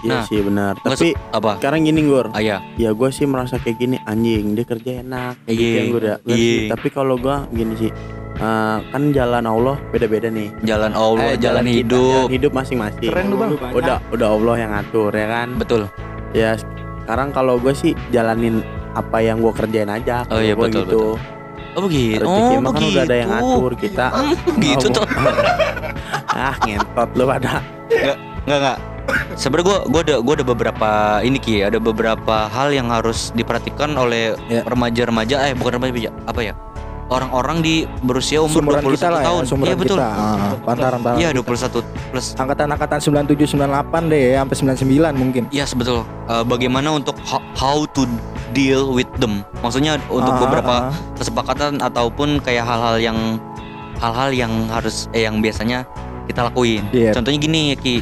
iya 0.00 0.10
Nah, 0.12 0.22
sih 0.22 0.38
benar 0.38 0.74
tapi 0.76 1.14
Apa? 1.28 1.56
sekarang 1.56 1.82
gini 1.82 2.02
gur 2.02 2.28
Ah, 2.28 2.38
iya. 2.38 2.60
ya 2.74 2.90
gue 2.90 3.08
sih 3.08 3.24
merasa 3.24 3.56
kayak 3.56 3.78
gini 3.78 3.96
anjing 4.04 4.52
dia 4.52 4.62
kerja 4.64 4.90
enak 5.00 5.34
gitu 5.44 5.54
Iya, 5.56 5.70
ya, 5.72 5.82
Gur, 5.88 6.02
ya. 6.02 6.16
Iya. 6.20 6.34
sih. 6.34 6.58
tapi 6.68 6.88
kalau 6.88 7.14
gue 7.16 7.36
gini 7.50 7.74
sih 7.78 7.90
eh, 8.36 8.78
kan 8.84 9.02
jalan 9.10 9.44
Allah 9.44 9.76
beda-beda 9.88 10.28
nih 10.28 10.50
Jalan 10.60 10.92
Allah, 10.92 11.24
Eh, 11.24 11.38
jalan, 11.40 11.62
kita, 11.62 11.78
hidup. 11.78 12.04
jalan 12.20 12.34
hidup 12.34 12.52
masing-masing 12.52 13.08
Keren 13.08 13.26
lu 13.28 13.36
bang. 13.38 13.50
udah 13.72 13.96
udah 14.10 14.28
Allah 14.30 14.54
yang 14.58 14.70
ngatur 14.72 15.10
ya 15.10 15.26
kan 15.26 15.48
Betul. 15.56 15.82
ya 16.32 16.58
sekarang 17.00 17.30
kalau 17.30 17.56
gue 17.56 17.72
sih 17.72 17.92
jalanin 18.10 18.60
apa 18.94 19.18
yang 19.18 19.38
gue 19.38 19.52
kerjain 19.52 19.90
aja 19.90 20.22
Oh, 20.26 20.38
iya, 20.38 20.54
gua 20.54 20.66
betul, 20.66 20.82
gitu 20.82 21.02
Oh 21.74 21.82
begitu. 21.84 22.22
rezeki 22.22 22.54
Oh 22.54 22.60
mah 22.60 22.70
kan 22.70 22.82
udah 22.84 23.02
ada 23.02 23.16
yang 23.16 23.30
ngatur 23.30 23.72
kita 23.74 24.06
Gitu 24.62 24.86
Oh, 24.88 24.94
tuh. 24.94 25.06
ah 26.36 26.54
ngentot 26.60 27.10
lu 27.12 27.24
pada 27.24 27.58
Enggak 28.44 28.58
enggak. 28.60 28.78
Sebenarnya 29.34 29.66
gua 29.66 29.78
gua 29.84 30.00
ada 30.02 30.16
gua 30.18 30.34
ada 30.34 30.46
beberapa 30.46 30.90
ini 31.20 31.36
Ki, 31.36 31.60
ada 31.60 31.76
beberapa 31.76 32.46
hal 32.46 32.70
yang 32.70 32.88
harus 32.88 33.28
diperhatikan 33.30 33.92
oleh 33.94 34.32
Ya. 34.46 34.64
remaja-remaja 34.64 35.44
eh 35.44 35.52
bukan 35.52 35.76
remaja, 35.76 36.08
apa 36.24 36.40
ya? 36.40 36.54
Orang-orang 37.04 37.60
di 37.60 37.74
berusia 38.00 38.40
umur 38.40 38.64
Sumuran 38.64 38.80
21 38.80 38.96
kita 38.96 39.08
lah 39.08 39.20
ya 39.20 39.26
tahun. 39.26 39.42
sumuran 39.44 39.68
Iya 39.68 39.76
betul. 39.76 39.98
kita 39.98 40.08
ah, 40.08 40.52
pantaran-pantaran 40.62 41.20
Iya, 41.20 41.28
kita. 41.30 41.80
21 41.84 42.10
plus. 42.10 42.26
angkatan-angkatan 42.34 42.98
97 42.98 43.44
98 43.52 44.08
deh 44.08 44.22
ya 44.24 44.38
sampai 44.40 44.56
99 44.56 45.12
mungkin 45.14 45.42
Iya, 45.50 45.64
betul. 45.70 46.00
Eh, 46.24 46.44
bagaimana 46.44 46.88
untuk 46.90 47.16
ho- 47.22 47.44
how 47.52 47.84
to 47.86 48.08
deal 48.50 48.88
with 48.88 49.10
them? 49.16 49.44
Maksudnya 49.60 50.00
untuk 50.06 50.32
Ah, 50.32 50.40
beberapa 50.40 50.74
ah, 50.82 50.92
kesepakatan 51.14 51.78
ataupun 51.78 52.40
kayak 52.40 52.64
hal-hal 52.64 52.96
yang 52.96 53.18
hal-hal 53.94 54.30
yang 54.30 54.52
harus 54.68 55.06
eh 55.10 55.22
yang 55.22 55.38
biasanya 55.38 55.84
kita 56.24 56.40
lakuin. 56.42 56.82
Iya. 56.90 57.12
Contohnya 57.12 57.36
gini 57.38 57.60
ya 57.70 57.76
Ki. 57.76 58.00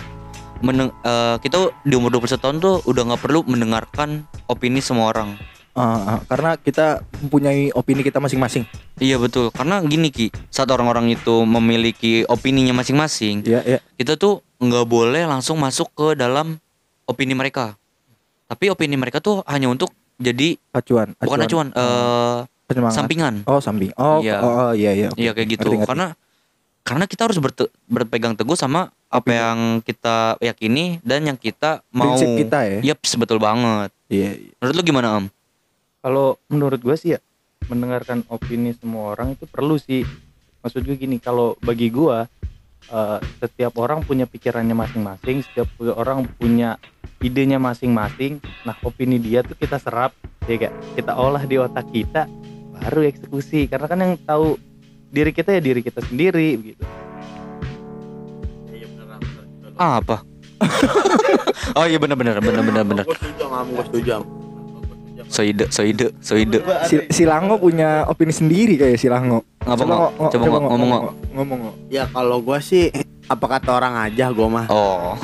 Meneng- 0.61 0.94
eh, 0.97 1.37
kita 1.38 1.59
di 1.82 1.92
umur 1.92 2.14
21 2.14 2.38
tahun 2.38 2.56
tuh 2.59 2.87
udah 2.87 3.02
nggak 3.04 3.18
perlu 3.21 3.42
mendengarkan 3.42 4.23
opini 4.47 4.78
semua 4.78 5.11
orang. 5.11 5.35
Ah, 5.73 6.21
karena 6.29 6.61
kita 6.61 7.00
mempunyai 7.19 7.73
opini 7.73 8.05
kita 8.05 8.21
masing-masing. 8.21 8.69
Iya 9.00 9.17
betul. 9.17 9.49
Karena 9.49 9.81
gini 9.81 10.12
Ki, 10.12 10.29
saat 10.47 10.69
orang-orang 10.69 11.09
itu 11.11 11.49
memiliki 11.49 12.29
opininya 12.29 12.76
masing-masing, 12.76 13.41
Ya, 13.43 13.64
ya. 13.64 13.81
kita 13.97 14.21
tuh 14.21 14.45
nggak 14.61 14.85
boleh 14.85 15.25
langsung 15.25 15.57
masuk 15.57 15.88
ke 15.91 16.12
dalam 16.12 16.61
opini 17.02 17.33
mereka. 17.33 17.73
Tapi 18.45 18.69
opini 18.69 19.00
mereka 19.00 19.19
tuh 19.19 19.41
hanya 19.49 19.67
untuk 19.67 19.97
jadi 20.21 20.61
Acuan, 20.71 21.17
bukan 21.17 21.41
acuan, 21.41 21.67
eh 21.73 22.38
penyemangat. 22.69 22.95
sampingan. 22.95 23.35
Oh, 23.49 23.59
samping. 23.59 23.97
Oh, 23.97 24.21
Iya. 24.21 24.38
oh, 24.38 24.52
oh, 24.69 24.73
iya, 24.73 24.93
iya. 24.93 25.09
oke. 25.09 25.17
Iya 25.17 25.33
kayak 25.33 25.49
gitu. 25.50 25.67
Ngerti, 25.67 25.76
ngerti. 25.79 25.88
Karena 25.88 26.07
karena 26.83 27.05
kita 27.09 27.23
harus 27.25 27.38
berte- 27.41 27.73
berpegang 27.88 28.37
teguh 28.37 28.55
sama 28.55 28.93
apa 29.09 29.31
yang 29.31 29.59
kita 29.81 30.37
yakini 30.37 31.00
dan 31.00 31.25
yang 31.25 31.41
kita 31.41 31.81
mau. 31.88 32.12
prinsip 32.12 32.29
kita 32.37 32.59
ya. 32.61 32.93
Yep, 32.93 32.99
betul 33.19 33.41
banget. 33.41 33.88
Iya. 34.12 34.31
iya. 34.37 34.52
Menurut 34.61 34.75
lu 34.76 34.85
gimana 34.85 35.09
Om? 35.17 35.26
Kalau 36.02 36.42
menurut 36.50 36.82
gue 36.82 36.97
sih 36.99 37.14
ya 37.14 37.23
mendengarkan 37.71 38.26
opini 38.26 38.75
semua 38.75 39.14
orang 39.14 39.38
itu 39.38 39.47
perlu 39.47 39.78
sih. 39.78 40.02
Maksud 40.66 40.82
gue 40.82 40.99
gini, 40.99 41.23
kalau 41.23 41.54
bagi 41.62 41.94
gue 41.94 42.26
eh, 42.90 43.18
setiap 43.38 43.78
orang 43.78 44.02
punya 44.02 44.26
pikirannya 44.26 44.75
masing-masing, 44.75 45.47
setiap 45.47 45.71
orang 45.94 46.26
punya 46.26 46.75
idenya 47.23 47.62
masing-masing. 47.62 48.42
Nah, 48.66 48.75
opini 48.82 49.23
dia 49.23 49.47
tuh 49.47 49.54
kita 49.54 49.78
serap, 49.78 50.11
ya 50.50 50.59
kayak 50.59 50.75
kita 50.99 51.14
olah 51.14 51.47
di 51.47 51.62
otak 51.62 51.87
kita, 51.94 52.26
baru 52.75 53.06
eksekusi. 53.06 53.71
Karena 53.71 53.87
kan 53.87 53.99
yang 54.02 54.18
tahu 54.26 54.59
diri 55.06 55.30
kita 55.30 55.54
ya 55.54 55.62
diri 55.62 55.87
kita 55.87 56.02
sendiri 56.02 56.59
begitu. 56.59 56.82
Ah, 59.78 60.02
apa? 60.02 60.26
oh 61.78 61.87
iya 61.87 61.99
benar-benar 61.99 62.42
benar-benar 62.42 62.82
benar. 62.87 63.04
Gue 63.06 63.18
setuju 63.18 63.44
gue 63.50 63.85
setuju. 63.87 64.41
Soide, 65.32 65.64
soide, 65.72 66.12
soide. 66.20 66.60
Si, 66.84 67.08
si 67.08 67.22
Lango 67.24 67.56
punya 67.56 68.04
opini 68.04 68.28
sendiri 68.30 68.76
kayak 68.76 69.00
si 69.00 69.08
Lango. 69.08 69.40
Ngapa 69.64 69.80
Coba 69.80 69.94
ngok, 69.96 70.10
Coba 70.28 70.44
ngomong 70.60 70.88
ngok. 70.92 71.02
Ngomong 71.32 71.58
ngok. 71.64 71.74
Ya 71.88 72.04
kalau 72.04 72.44
gue 72.44 72.58
sih 72.60 72.92
apa 73.24 73.46
kata 73.48 73.72
orang 73.72 73.96
aja 73.96 74.28
gue 74.28 74.44
mah. 74.44 74.68
Oh. 74.68 75.16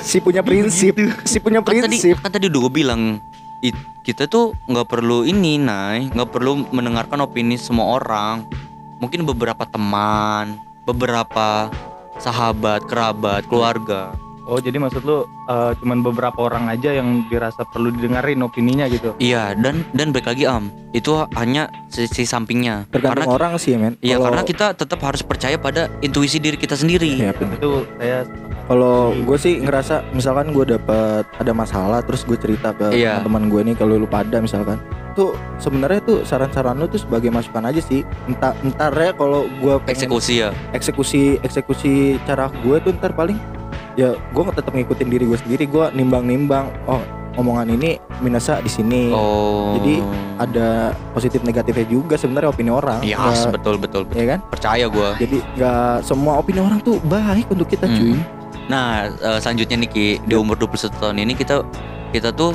Si 0.00 0.22
punya 0.22 0.40
prinsip, 0.40 0.94
si 1.26 1.42
punya 1.42 1.58
Kan 1.60 1.82
tadi 1.82 1.98
prinsip. 1.98 2.22
kan 2.22 2.30
tadi 2.30 2.46
udah 2.46 2.60
gue 2.62 2.72
bilang 2.72 3.18
it- 3.60 3.74
kita 4.02 4.30
tuh 4.30 4.54
nggak 4.70 4.86
perlu 4.86 5.26
ini, 5.26 5.58
Nay, 5.58 6.06
nggak 6.08 6.30
perlu 6.30 6.62
mendengarkan 6.70 7.20
opini 7.20 7.58
semua 7.58 7.98
orang. 7.98 8.46
Mungkin 9.02 9.26
beberapa 9.26 9.66
teman, 9.66 10.54
beberapa 10.86 11.66
sahabat, 12.16 12.86
kerabat, 12.86 13.50
keluarga. 13.50 14.14
Oh, 14.42 14.58
jadi 14.58 14.74
maksud 14.76 15.02
lu 15.02 15.22
eh, 15.46 15.72
cuman 15.78 16.02
beberapa 16.02 16.34
orang 16.42 16.66
aja 16.66 16.90
yang 16.90 17.22
dirasa 17.26 17.62
perlu 17.64 17.90
didengarin 17.90 18.42
opininya 18.42 18.86
gitu. 18.86 19.14
Iya, 19.16 19.54
dan 19.54 19.86
dan 19.92 20.10
balik 20.10 20.26
lagi 20.26 20.44
Am, 20.44 20.66
itu 20.90 21.14
hanya 21.32 21.70
sisi 21.86 22.22
sampingnya. 22.22 22.90
Tergantung 22.90 23.22
karena 23.22 23.30
orang 23.30 23.52
sih, 23.56 23.74
men. 23.74 23.94
Iya, 23.98 24.18
Kalau- 24.18 24.26
karena 24.28 24.42
kita 24.42 24.66
tetap 24.72 24.98
harus 25.00 25.22
percaya 25.22 25.54
pada 25.56 25.86
intuisi 26.00 26.36
diri 26.36 26.56
kita 26.56 26.74
sendiri. 26.74 27.06
Iya, 27.08 27.30
bener. 27.32 27.56
Itu 27.56 27.86
saya 27.96 28.26
Kalau 28.62 29.10
gue 29.12 29.36
sih 29.36 29.58
ngerasa 29.58 30.14
misalkan 30.14 30.54
gue 30.54 30.62
dapat 30.64 31.26
ada 31.34 31.50
masalah 31.52 31.98
terus 32.00 32.22
gue 32.22 32.38
cerita 32.38 32.70
ke 32.70 32.94
Iya. 32.94 33.18
teman-teman 33.18 33.50
gue 33.50 33.60
nih 33.68 33.74
kalau 33.74 33.94
lu 33.96 34.06
pada 34.06 34.38
misalkan 34.38 34.78
tuh 35.12 35.34
sebenarnya 35.58 35.98
tuh 36.00 36.22
saran-saran 36.22 36.78
lu 36.78 36.86
tuh 36.86 36.96
sebagai 36.96 37.28
masukan 37.28 37.68
aja 37.68 37.82
sih 37.82 38.06
entah 38.24 38.54
entar 38.62 38.94
ya 38.94 39.12
kalau 39.12 39.50
gue 39.58 39.76
Eksekusi 39.84 40.40
ya. 40.40 40.54
eksekusi 40.70 41.42
eksekusi 41.42 41.92
cara 42.22 42.48
gue 42.54 42.76
tuh 42.80 42.94
ntar 42.94 43.12
paling 43.12 43.36
ya 43.94 44.14
gue 44.14 44.42
tetap 44.50 44.72
ngikutin 44.72 45.08
diri 45.08 45.24
gue 45.24 45.38
sendiri 45.38 45.64
gue 45.64 45.84
nimbang-nimbang 45.92 46.68
oh 46.86 47.02
omongan 47.34 47.68
ini 47.70 47.96
minusnya 48.18 48.60
di 48.60 48.68
sini 48.68 49.08
Oh. 49.08 49.72
Jadi, 49.74 50.04
ada 50.38 50.68
positif 51.10 51.40
negatifnya 51.40 51.86
juga 51.86 52.14
sebenarnya 52.14 52.50
opini 52.50 52.68
orang 52.68 53.00
Iya, 53.00 53.16
Nggak- 53.16 53.52
betul 53.52 53.74
betul. 53.78 54.02
ya 54.10 54.24
kan 54.26 54.40
Percaya 54.46 54.84
gua. 54.86 55.16
jadi 55.16 55.40
nggak 55.56 55.96
semua 56.02 56.36
opini 56.36 56.60
orang 56.60 56.78
tuh 56.78 57.00
baik 57.02 57.48
untuk 57.48 57.66
kita 57.66 57.84
Hmm. 57.84 57.96
cuy 57.96 58.16
Nah, 58.62 58.88
eh, 59.10 59.38
selanjutnya 59.38 59.76
nih 59.76 59.90
Ki, 59.90 60.06
di 60.22 60.34
umur 60.34 60.54
21 60.56 60.94
tahun 60.94 61.18
ini 61.18 61.34
kita 61.34 61.66
kita 62.10 62.30
tuh 62.30 62.52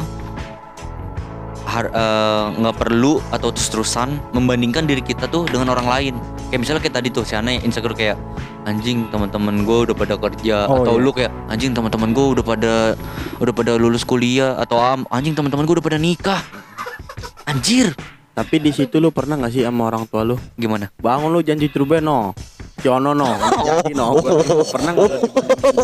har- 1.68 1.92
eh, 1.92 2.46
nggak 2.58 2.76
perlu 2.78 3.20
atau 3.30 3.52
terus-terusan 3.52 4.32
membandingkan 4.32 4.88
diri 4.88 5.04
kita 5.04 5.28
tuh 5.28 5.44
dengan 5.44 5.70
orang 5.70 5.86
lain. 5.86 6.14
Kayak 6.48 6.60
misalnya 6.64 6.82
kayak 6.82 6.96
tadi 6.96 7.10
tuh 7.10 7.22
si 7.22 7.36
Ana 7.36 7.52
yang 7.52 7.64
insecure 7.64 7.92
kayak 7.92 8.16
anjing 8.64 9.08
teman-teman 9.08 9.62
gue 9.62 9.78
udah 9.86 9.96
pada 9.96 10.16
kerja 10.18 10.64
Oh, 10.66 10.82
atau 10.82 10.96
iya. 10.96 11.04
lu 11.04 11.12
kayak 11.12 11.32
anjing 11.48 11.72
teman-teman 11.72 12.10
gue 12.10 12.26
udah 12.34 12.44
pada 12.46 12.74
udah 13.38 13.54
pada 13.54 13.72
lulus 13.76 14.02
kuliah 14.02 14.56
atau 14.56 14.76
am 14.78 15.04
anjing 15.10 15.32
teman-teman 15.34 15.64
gue 15.64 15.76
udah 15.76 15.86
pada 15.86 16.00
nikah. 16.00 16.40
Anjir, 17.46 17.96
Tapi 18.32 18.60
di 18.60 18.70
situ 18.70 18.98
lu 18.98 19.10
pernah 19.10 19.34
nggak 19.36 19.50
sih 19.50 19.64
sama 19.64 19.88
orang 19.88 20.06
tua 20.06 20.22
lu? 20.22 20.38
gimana? 20.54 20.94
Bangun 20.96 21.32
lu 21.32 21.42
janji 21.42 21.68
trube 21.68 21.98
no. 21.98 22.38
Ciono 22.78 23.12
no. 23.12 23.26
No. 23.98 24.14
Pernah? 24.64 24.94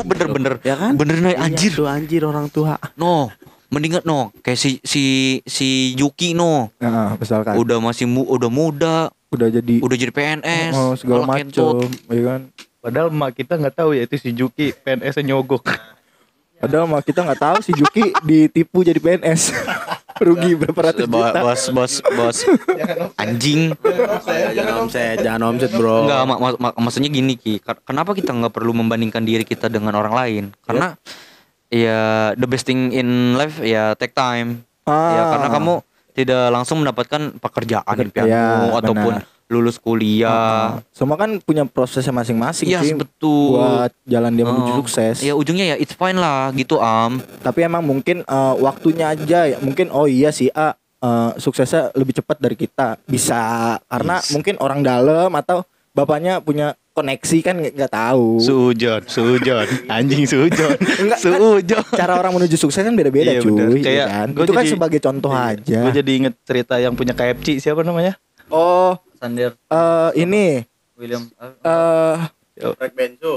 Bener-bener. 0.05 0.61
Ya 0.61 0.77
kan? 0.77 0.93
Bener 0.93 1.17
nih 1.17 1.33
Iya, 1.33 1.41
anjir. 1.41 1.71
tuh 1.73 1.87
anjir 1.87 2.21
orang 2.21 2.47
tua. 2.47 2.77
No, 2.93 3.33
mendingan 3.73 4.03
no 4.05 4.29
kayak 4.39 4.59
si 4.61 4.77
si 4.85 5.03
si 5.43 5.97
Yuki 5.97 6.37
no. 6.37 6.69
nah, 6.77 7.17
misalkan 7.17 7.57
udah 7.57 7.81
masih 7.81 8.05
mu, 8.05 8.21
udah 8.23 8.49
muda 8.53 8.97
udah 9.33 9.47
jadi 9.49 9.81
udah 9.81 9.97
jadi 9.97 10.13
PNS 10.13 10.73
oh, 10.77 10.93
segala 10.93 11.25
malah 11.25 11.41
kentut. 11.41 11.89
macam 11.89 12.13
ya 12.13 12.21
kan 12.21 12.41
padahal 12.77 13.07
emak 13.09 13.31
kita 13.33 13.53
nggak 13.57 13.75
tahu 13.75 13.89
ya 13.97 14.05
itu 14.05 14.15
si 14.21 14.29
Juki 14.35 14.75
PNS 14.75 15.23
nyogok. 15.23 15.65
Padahal 16.63 16.87
mah 16.87 17.03
kita 17.03 17.27
nggak 17.27 17.41
tahu 17.43 17.57
si 17.59 17.75
Juki 17.75 18.15
ditipu 18.23 18.87
jadi 18.87 18.95
PNS. 18.95 19.51
Rugi 20.23 20.53
berapa 20.53 20.93
ratus 20.93 21.09
juta. 21.09 21.41
bos 21.41 21.61
bos 21.73 21.93
bos 22.13 22.37
anjing 23.17 23.73
Jangan 24.53 24.85
omset, 24.85 25.17
jangan 25.19 25.41
omset 25.49 25.73
bro. 25.73 26.05
enggak 26.05 26.21
mak 26.23 26.39
mak- 26.39 26.59
mak- 26.61 26.77
maksudnya 26.77 27.09
gini 27.09 27.33
ki 27.33 27.57
Ken- 27.59 27.81
kenapa 27.81 28.13
kita 28.13 28.29
nggak 28.29 28.53
perlu 28.53 28.77
membandingkan 28.77 29.25
diri 29.25 29.41
kita 29.41 29.73
dengan 29.73 29.97
orang 29.97 30.13
lain 30.13 30.43
karena 30.61 30.93
ya 31.73 32.01
the 32.33 32.45
best 32.45 32.63
thing 32.63 32.93
in 32.93 33.07
life 33.33 33.57
ya 33.59 33.93
take 33.93 34.13
time 34.13 34.61
Ah. 34.83 35.09
ya 35.09 35.23
karena 35.31 35.47
kamu 35.49 35.73
tidak 36.13 36.45
langsung 36.49 36.77
mendapatkan 36.77 37.21
pekerjaan 37.35 37.81
Peker- 37.87 38.05
impianmu 38.05 38.29
ya, 38.69 38.77
ataupun 38.77 39.13
benar. 39.17 39.25
lulus 39.45 39.77
kuliah 39.77 40.29
Ah. 40.29 40.69
Semua 40.91 41.15
kan 41.15 41.39
punya 41.39 41.63
prosesnya 41.63 42.11
masing-masing 42.11 42.67
Iya 42.67 42.79
sih 42.79 42.93
betul 42.93 43.57
buat 43.57 43.89
jalan 44.03 44.31
dia 44.31 44.43
menuju 44.43 44.71
Oh. 44.71 44.77
sukses. 44.79 45.19
ya 45.19 45.33
ujungnya 45.33 45.73
ya 45.73 45.77
it's 45.77 45.91
fine 45.91 46.15
lah 46.15 46.51
gitu 46.51 46.77
am 46.77 47.17
Tapi 47.39 47.63
emang 47.63 47.81
mungkin 47.81 48.21
eh, 48.21 48.53
waktunya 48.57 49.09
aja 49.09 49.47
ya. 49.47 49.57
Mungkin 49.57 49.89
oh 49.89 50.05
iya 50.05 50.29
sih 50.29 50.51
A 50.51 50.75
eh, 50.99 51.31
suksesnya 51.35 51.89
lebih 51.93 52.13
cepat 52.13 52.37
dari 52.37 52.53
kita. 52.53 52.99
Bisa 53.03 53.39
karena 53.83 54.19
Yes. 54.19 54.29
mungkin 54.31 54.55
orang 54.57 54.79
dalam 54.79 55.33
atau 55.33 55.63
bapaknya 55.91 56.37
punya 56.37 56.75
koneksi 56.93 57.37
kan 57.41 57.55
nggak 57.57 57.89
tahu. 57.89 58.37
Sujon, 58.37 59.01
sujon, 59.03 59.65
anjing 59.87 60.23
sujon, 60.23 60.77
Enggak, 60.77 61.17
kan 61.25 61.39
sujon. 61.41 61.83
cara 61.89 62.13
orang 62.15 62.33
menuju 62.33 62.53
sukses 62.55 62.79
kan 62.79 62.93
beda-beda 62.93 63.33
Iya, 63.33 63.41
cuy. 63.41 63.49
bener. 63.49 63.67
iya 63.71 63.81
Kayak 63.81 64.07
kan? 64.07 64.27
Itu 64.31 64.51
kan 64.51 64.61
jadi- 64.61 64.71
sebagai 64.71 64.99
contoh 65.01 65.31
aja. 65.31 65.79
Gue 65.81 65.91
jadi 65.91 66.11
inget 66.15 66.33
cerita 66.41 66.77
yang 66.77 66.93
punya 66.93 67.11
KFC 67.11 67.57
siapa 67.59 67.81
namanya? 67.81 68.13
Oh, 68.47 68.93
Sander 69.17 69.57
eh 69.65 70.09
ini 70.15 70.61
William 70.93 71.25
eh 71.41 72.17
Rek 72.53 72.93
bensu. 72.93 73.33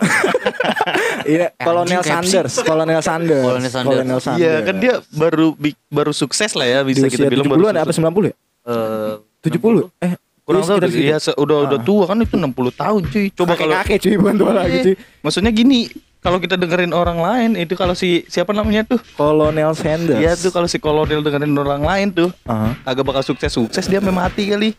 ini 1.27 1.49
Kolonel 1.57 2.01
KFC. 2.01 2.13
Sanders, 2.13 2.55
Kolonel 2.61 3.01
Sanders. 3.01 3.41
Kolonel 3.43 3.71
Sanders. 3.71 3.89
Kolonel 3.89 4.21
Sanders. 4.21 4.43
Iya 4.43 4.55
kan 4.61 4.77
dia 4.77 4.95
baru 5.11 5.57
baru 5.89 6.13
sukses 6.13 6.53
lah 6.53 6.67
ya 6.67 6.79
di 6.83 6.93
bisa 6.93 7.09
kita 7.09 7.27
bilang 7.27 7.49
70-an 7.49 7.57
baru 7.73 7.81
apa 7.81 7.91
sukses. 7.91 8.05
90 8.05 8.29
ya? 8.29 8.35
eh 8.67 9.15
70? 9.43 9.89
Eh, 10.03 10.13
Kurang 10.47 10.62
iya, 10.62 10.71
tahu 10.71 10.79
deh, 10.79 10.91
se- 11.19 11.35
udah 11.35 11.59
udah 11.67 11.79
Ah. 11.79 11.83
tua 11.83 12.05
kan 12.07 12.23
itu 12.23 12.38
60 12.38 12.71
tahun 12.71 13.03
cuy. 13.05 13.26
Coba 13.35 13.59
kalau 13.59 13.75
kakek 13.76 13.99
cuy 13.99 14.15
bukan 14.15 14.35
tua 14.38 14.53
lagi 14.55 14.71
Iya. 14.73 14.85
cuy. 14.85 14.95
maksudnya 15.19 15.50
gini, 15.50 15.91
kalau 16.17 16.38
kita 16.38 16.55
dengerin 16.55 16.95
orang 16.95 17.19
lain 17.19 17.50
itu 17.57 17.75
kalau 17.75 17.93
si 17.93 18.23
siapa 18.25 18.55
namanya 18.55 18.87
tuh? 18.87 19.03
Kolonel 19.12 19.75
Sanders. 19.75 20.17
Iya 20.17 20.33
tuh 20.33 20.49
kalau 20.49 20.65
si 20.65 20.79
kolonel 20.79 21.19
dengerin 21.21 21.50
orang 21.50 21.83
lain 21.83 22.15
tuh 22.15 22.31
Aha. 22.45 22.79
agak 22.81 23.03
bakal 23.03 23.26
sukses 23.26 23.50
sukses 23.50 23.85
dia 23.85 23.99
mati 24.00 24.47
kali. 24.47 24.71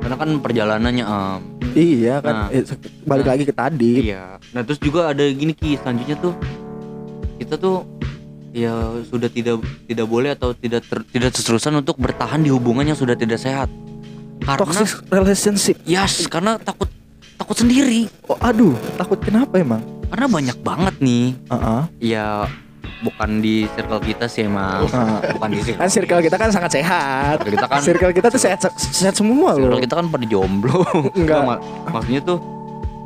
karena 0.00 0.20
kan 0.20 0.36
perjalanannya 0.36 1.00
am 1.00 1.40
Iya 1.72 2.20
kan 2.20 2.34
Nah. 2.44 2.48
eh, 2.50 2.60
balik 3.04 3.24
Nah. 3.24 3.32
lagi 3.32 3.44
ke 3.44 3.52
tadi. 3.52 3.92
Iya. 4.06 4.36
Nah 4.52 4.60
terus 4.60 4.76
juga 4.76 5.08
ada 5.08 5.24
gini 5.26 5.52
ki 5.52 5.76
selanjutnya 5.76 6.16
tuh 6.18 6.36
kita 7.34 7.56
tuh 7.56 7.88
ya 8.50 8.70
sudah 9.02 9.26
tidak 9.26 9.60
tidak 9.84 10.04
boleh 10.04 10.30
atau 10.30 10.52
tidak 10.52 10.84
ter- 10.84 11.04
tidak 11.06 11.32
terus-terusan 11.32 11.74
untuk 11.74 11.96
bertahan 11.96 12.36
di 12.38 12.48
hubungan 12.48 12.84
yang 12.86 12.94
sudah 12.94 13.12
tidak 13.12 13.36
sehat. 13.38 13.72
Karena 14.40 14.60
Toxic 14.60 14.90
relationship. 15.08 15.76
yes 15.84 16.26
karena 16.26 16.58
takut 16.58 16.90
takut 17.34 17.56
sendiri. 17.56 18.06
Oh, 18.24 18.38
aduh, 18.38 18.72
takut 18.94 19.18
kenapa 19.18 19.56
emang? 19.56 19.82
Karena 20.06 20.26
banyak 20.26 20.56
banget 20.60 20.94
nih. 20.98 21.34
Heeh. 21.48 21.82
Ya 22.00 22.46
bukan 23.00 23.38
di 23.38 23.68
circle 23.70 24.00
kita 24.00 24.24
sih 24.26 24.44
emang. 24.44 24.88
Ah. 24.88 25.20
bukan 25.30 25.48
di 25.50 25.60
circle. 25.60 25.80
Kan 25.80 25.90
circle 25.90 26.20
kita 26.22 26.36
kan 26.36 26.48
sangat 26.48 26.70
sehat. 26.72 27.36
Circle 27.36 27.52
kita 27.52 27.66
kan 27.66 27.80
Circle 27.80 28.12
kita 28.12 28.26
tuh 28.28 28.40
sehat 28.40 28.58
sehat 28.76 29.14
semua 29.14 29.54
circle 29.54 29.70
loh. 29.70 29.80
kita 29.80 29.94
kan 29.94 30.06
pada 30.08 30.24
jomblo. 30.24 30.80
Enggak. 31.12 31.40
mak- 31.44 31.62
maksudnya 31.90 32.20
tuh 32.22 32.38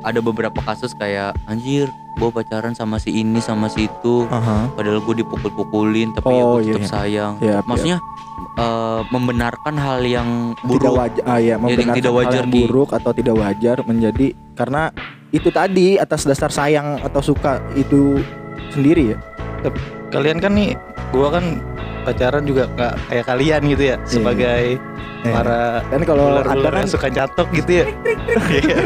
ada 0.02 0.21
beberapa 0.23 0.61
kasus 0.62 0.95
kayak 0.95 1.35
anjir 1.47 1.90
gue 2.19 2.31
pacaran 2.35 2.75
sama 2.75 2.99
si 2.99 3.14
ini 3.14 3.38
sama 3.38 3.71
si 3.71 3.87
itu 3.87 4.26
Aha. 4.26 4.71
padahal 4.75 4.99
gue 5.02 5.23
dipukul-pukulin 5.23 6.14
tapi 6.19 6.35
ya 6.35 6.43
Oh, 6.43 6.59
gue 6.59 6.75
tetap 6.75 6.83
iya. 6.83 6.90
sayang 6.90 7.33
Iya, 7.38 7.59
maksudnya 7.62 7.99
eh, 8.59 9.00
membenarkan 9.14 9.75
hal 9.78 10.02
yang 10.02 10.28
tidak 10.59 10.67
buruk 10.67 10.95
wajar 10.99 11.25
ah, 11.26 11.38
ya, 11.38 11.55
membenarkan 11.59 11.95
tidak 11.95 12.12
hal 12.12 12.19
wajar, 12.19 12.43
yang 12.43 12.50
Ki. 12.50 12.61
buruk 12.67 12.90
atau 12.90 13.11
tidak 13.14 13.35
wajar 13.38 13.76
menjadi 13.87 14.26
karena 14.59 14.83
itu 15.31 15.49
tadi 15.52 15.87
atas 16.00 16.26
dasar 16.26 16.50
sayang 16.50 16.99
atau 17.05 17.21
suka 17.23 17.62
itu 17.78 18.19
sendiri 18.75 19.14
ya 19.14 19.19
Kalian 20.09 20.40
kan 20.40 20.57
nih, 20.57 20.73
gua 21.12 21.28
kan 21.28 21.61
pacaran 22.09 22.43
juga 22.49 22.65
nggak 22.73 22.95
kayak 23.12 23.25
kalian 23.29 23.61
gitu 23.69 23.83
ya, 23.93 23.97
sebagai 24.09 24.81
Eh, 25.27 25.35
para 25.35 25.83
kan 25.91 26.00
kalau 26.07 26.38
anda 26.47 26.71
kan 26.71 26.87
suka 26.87 27.11
catok 27.11 27.50
gitu 27.50 27.83
ya. 27.83 27.85
Iya. 28.47 28.77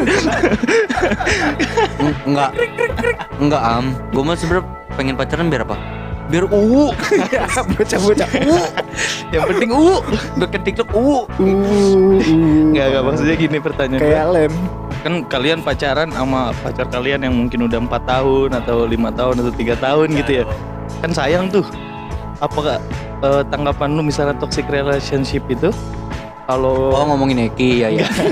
Enggak 2.25 2.49
enggak 3.37 3.61
am. 3.61 3.93
Gue 4.09 4.23
mah 4.25 4.33
sebenernya 4.33 4.65
pengen 4.97 5.13
pacaran 5.13 5.45
biar 5.53 5.61
apa? 5.61 5.77
Biar 6.33 6.49
uu 6.49 6.89
bocah-bocah 7.77 8.29
yang 9.29 9.43
penting 9.45 9.69
biar 9.69 10.49
ke 10.49 10.57
tiktok 10.65 10.89
uu 10.95 11.29
nggak 12.73 12.85
nggak 12.95 13.03
maksudnya 13.05 13.35
gini 13.37 13.57
pertanyaan 13.61 14.01
kayak 14.01 14.25
lem. 14.33 14.53
Kan 15.05 15.13
kalian 15.29 15.61
pacaran 15.61 16.09
sama 16.09 16.49
pacar 16.65 16.89
kalian 16.89 17.29
yang 17.29 17.35
mungkin 17.37 17.69
udah 17.69 17.77
empat 17.77 18.09
tahun 18.09 18.57
atau 18.57 18.89
lima 18.89 19.13
tahun 19.13 19.37
atau 19.45 19.53
tiga 19.53 19.77
tahun 19.77 20.17
gitu 20.17 20.41
ya. 20.41 20.43
Kan 21.05 21.13
sayang 21.13 21.53
tuh. 21.53 21.67
Apa 22.41 22.81
eh, 23.23 23.41
tanggapan 23.47 23.95
lu 23.95 24.03
misalnya 24.03 24.35
toxic 24.37 24.67
relationship 24.67 25.41
itu 25.47 25.71
kalau 26.43 26.91
oh 26.91 27.05
ngomongin 27.07 27.47
Eki 27.47 27.69
ya 27.79 27.89
ya 27.89 28.03
ya 28.03 28.27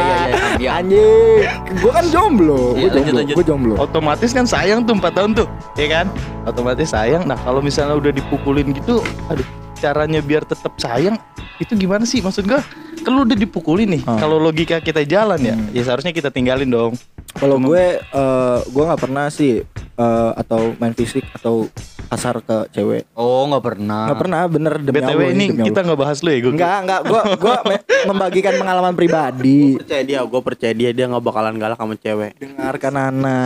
ya 0.00 0.16
Am, 0.24 0.56
ya 0.56 0.70
anjing. 0.80 1.44
Gua 1.84 1.92
kan 1.92 2.06
jomblo. 2.08 2.72
Iya, 2.72 2.88
gua 2.88 2.96
lanjut, 2.96 2.96
jomblo 2.96 3.12
lanjut. 3.20 3.34
gua 3.36 3.44
jomblo. 3.44 3.74
Otomatis 3.76 4.30
kan 4.32 4.48
sayang 4.48 4.88
tuh 4.88 4.96
empat 4.96 5.12
tahun 5.12 5.36
tuh 5.36 5.46
ya 5.76 5.86
kan? 5.86 6.06
Otomatis 6.48 6.88
sayang. 6.88 7.28
Nah 7.28 7.36
kalau 7.36 7.60
misalnya 7.60 7.92
udah 7.92 8.08
dipukulin 8.08 8.72
gitu 8.72 9.04
aduh 9.28 9.44
caranya 9.76 10.24
biar 10.24 10.48
tetap 10.48 10.72
sayang 10.80 11.20
itu 11.60 11.76
gimana 11.76 12.08
sih? 12.08 12.24
Maksud 12.24 12.48
gua 12.48 12.64
kan 12.98 13.10
lu 13.12 13.28
udah 13.28 13.36
dipukulin 13.36 14.00
nih. 14.00 14.02
Ah. 14.08 14.16
kalau 14.16 14.40
logika 14.40 14.80
kita 14.80 15.04
jalan 15.04 15.38
ya 15.38 15.54
Hmm. 15.54 15.68
ya 15.70 15.82
seharusnya 15.84 16.16
kita 16.16 16.32
tinggalin 16.32 16.72
dong. 16.72 16.96
Kalau 17.36 17.60
gue 17.60 18.00
eh, 18.00 18.58
gua 18.72 18.82
nggak 18.88 19.02
pernah 19.04 19.28
sih 19.28 19.60
eh, 19.76 20.30
atau 20.34 20.72
main 20.80 20.96
fisik 20.96 21.28
atau 21.30 21.68
kasar 22.08 22.40
ke 22.40 22.72
cewek 22.72 23.04
oh 23.12 23.44
nggak 23.46 23.60
pernah 23.62 24.08
nggak 24.08 24.18
pernah 24.18 24.40
bener 24.44 24.74
demi 24.76 24.96
btw 24.96 25.08
Allah 25.14 25.28
ini 25.28 25.44
demi 25.46 25.64
kita 25.64 25.80
nggak 25.82 25.98
bahas 25.98 26.18
lu 26.18 26.28
ya 26.28 26.38
gua 26.38 26.50
Enggak, 26.50 26.76
enggak, 26.80 27.00
gua 27.04 27.20
gua 27.36 27.56
me- 27.62 27.84
membagikan 28.04 28.54
pengalaman 28.56 28.94
pribadi. 28.94 29.76
percaya 29.76 30.02
dia 30.02 30.18
gue 30.20 30.40
percaya 30.40 30.72
dia 30.72 30.90
dia 30.90 31.04
nggak 31.04 31.20
bakalan 31.20 31.54
galak 31.54 31.76
sama 31.76 31.94
cewek 31.94 32.32
Dengarkan 32.34 32.94
Ana 32.94 33.40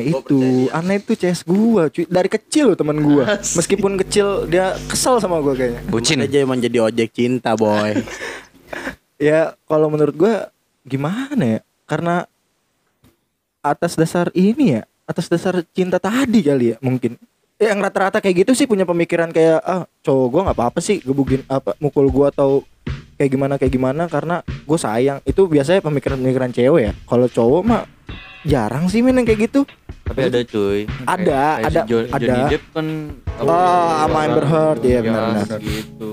itu, 0.00 0.40
Ana 0.70 0.92
itu 0.94 1.12
CS 1.12 1.44
gua, 1.44 1.86
cuy. 1.86 2.04
Dari 2.04 2.26
kecil 2.26 2.64
loh 2.66 2.76
teman 2.76 2.96
gua. 2.98 3.36
Meskipun 3.36 3.98
kecil 3.98 4.46
dia 4.46 4.72
kesel 4.86 5.18
sama 5.18 5.38
gua 5.38 5.52
kayaknya. 5.52 5.84
bucin 5.86 6.18
aja 6.18 6.36
emang 6.38 6.56
jadi 6.56 6.80
ojek 6.82 7.10
cinta 7.10 7.52
boy 7.52 8.00
Ya, 9.20 9.52
kalau 9.64 9.86
menurut 9.86 10.14
gua 10.14 10.48
gimana 10.82 11.44
ya? 11.44 11.60
Karena 11.84 12.24
atas 13.60 13.92
dasar 13.92 14.32
ini 14.32 14.72
ya, 14.74 14.82
atas 15.04 15.28
dasar 15.28 15.60
cinta 15.68 16.00
tadi 16.00 16.40
kali 16.40 16.72
ya 16.72 16.76
mungkin. 16.80 17.20
Ya, 17.60 17.70
yang 17.70 17.78
rata-rata 17.78 18.18
kayak 18.18 18.42
gitu 18.42 18.56
sih 18.56 18.64
punya 18.64 18.82
pemikiran 18.82 19.28
kayak 19.28 19.60
ah 19.60 19.84
cowok 20.00 20.26
gua 20.26 20.40
nggak 20.48 20.56
apa-apa 20.56 20.80
sih 20.80 20.96
gebugin 20.98 21.44
apa 21.44 21.76
mukul 21.76 22.08
gua 22.08 22.32
atau 22.32 22.64
kayak 23.14 23.30
gimana 23.30 23.54
kayak 23.54 23.68
gimana 23.70 24.08
karena 24.08 24.40
gue 24.64 24.78
sayang. 24.80 25.20
Itu 25.22 25.44
biasanya 25.44 25.84
pemikiran-pemikiran 25.84 26.50
cewek 26.50 26.82
ya. 26.82 26.92
Kalau 27.04 27.28
cowok 27.28 27.60
mah 27.62 27.84
jarang 28.42 28.88
sih 28.88 29.04
men 29.04 29.12
yang 29.14 29.28
kayak 29.28 29.44
gitu. 29.44 29.68
Tapi 30.08 30.20
ada 30.24 30.40
cuy. 30.40 30.88
Ada, 31.04 31.20
Kayak- 31.52 31.60
ada, 31.60 31.68
si 31.76 31.86
Jo- 31.86 32.08
ada. 32.08 32.16
Johnny 32.18 32.42
Depp 32.48 32.64
kan 32.72 32.86
Oh, 33.36 33.46
sama 34.00 34.18
Amber 34.24 34.44
Heard, 34.44 34.80
Ya, 34.80 35.00
benar-benar. 35.00 35.60
gitu. 35.60 36.12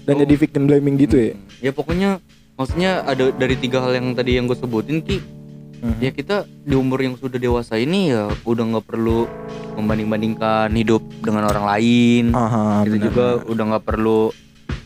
Dan 0.00 0.14
jadi 0.16 0.34
victim 0.36 0.62
blaming 0.64 0.94
gitu 0.96 1.16
ya? 1.16 1.34
Ya 1.58 1.70
pokoknya 1.70 2.22
maksudnya 2.54 3.02
ada 3.02 3.30
dari 3.32 3.54
tiga 3.54 3.82
hal 3.82 3.90
yang 3.92 4.14
tadi 4.14 4.38
yang 4.38 4.46
gue 4.46 4.54
sebutin 4.54 5.02
ki 5.02 5.18
ya 5.98 6.10
kita 6.10 6.46
di 6.62 6.74
umur 6.74 7.02
yang 7.02 7.18
sudah 7.18 7.36
dewasa 7.36 7.74
ini 7.74 8.14
ya 8.14 8.30
udah 8.42 8.64
nggak 8.70 8.86
perlu 8.86 9.26
membanding-bandingkan 9.74 10.70
hidup 10.72 11.02
dengan 11.18 11.48
orang 11.48 11.64
lain. 11.66 12.24
Aha, 12.30 12.86
kita 12.86 12.96
benar, 12.96 13.06
juga 13.10 13.26
udah 13.48 13.64
nggak 13.74 13.84
perlu 13.84 14.20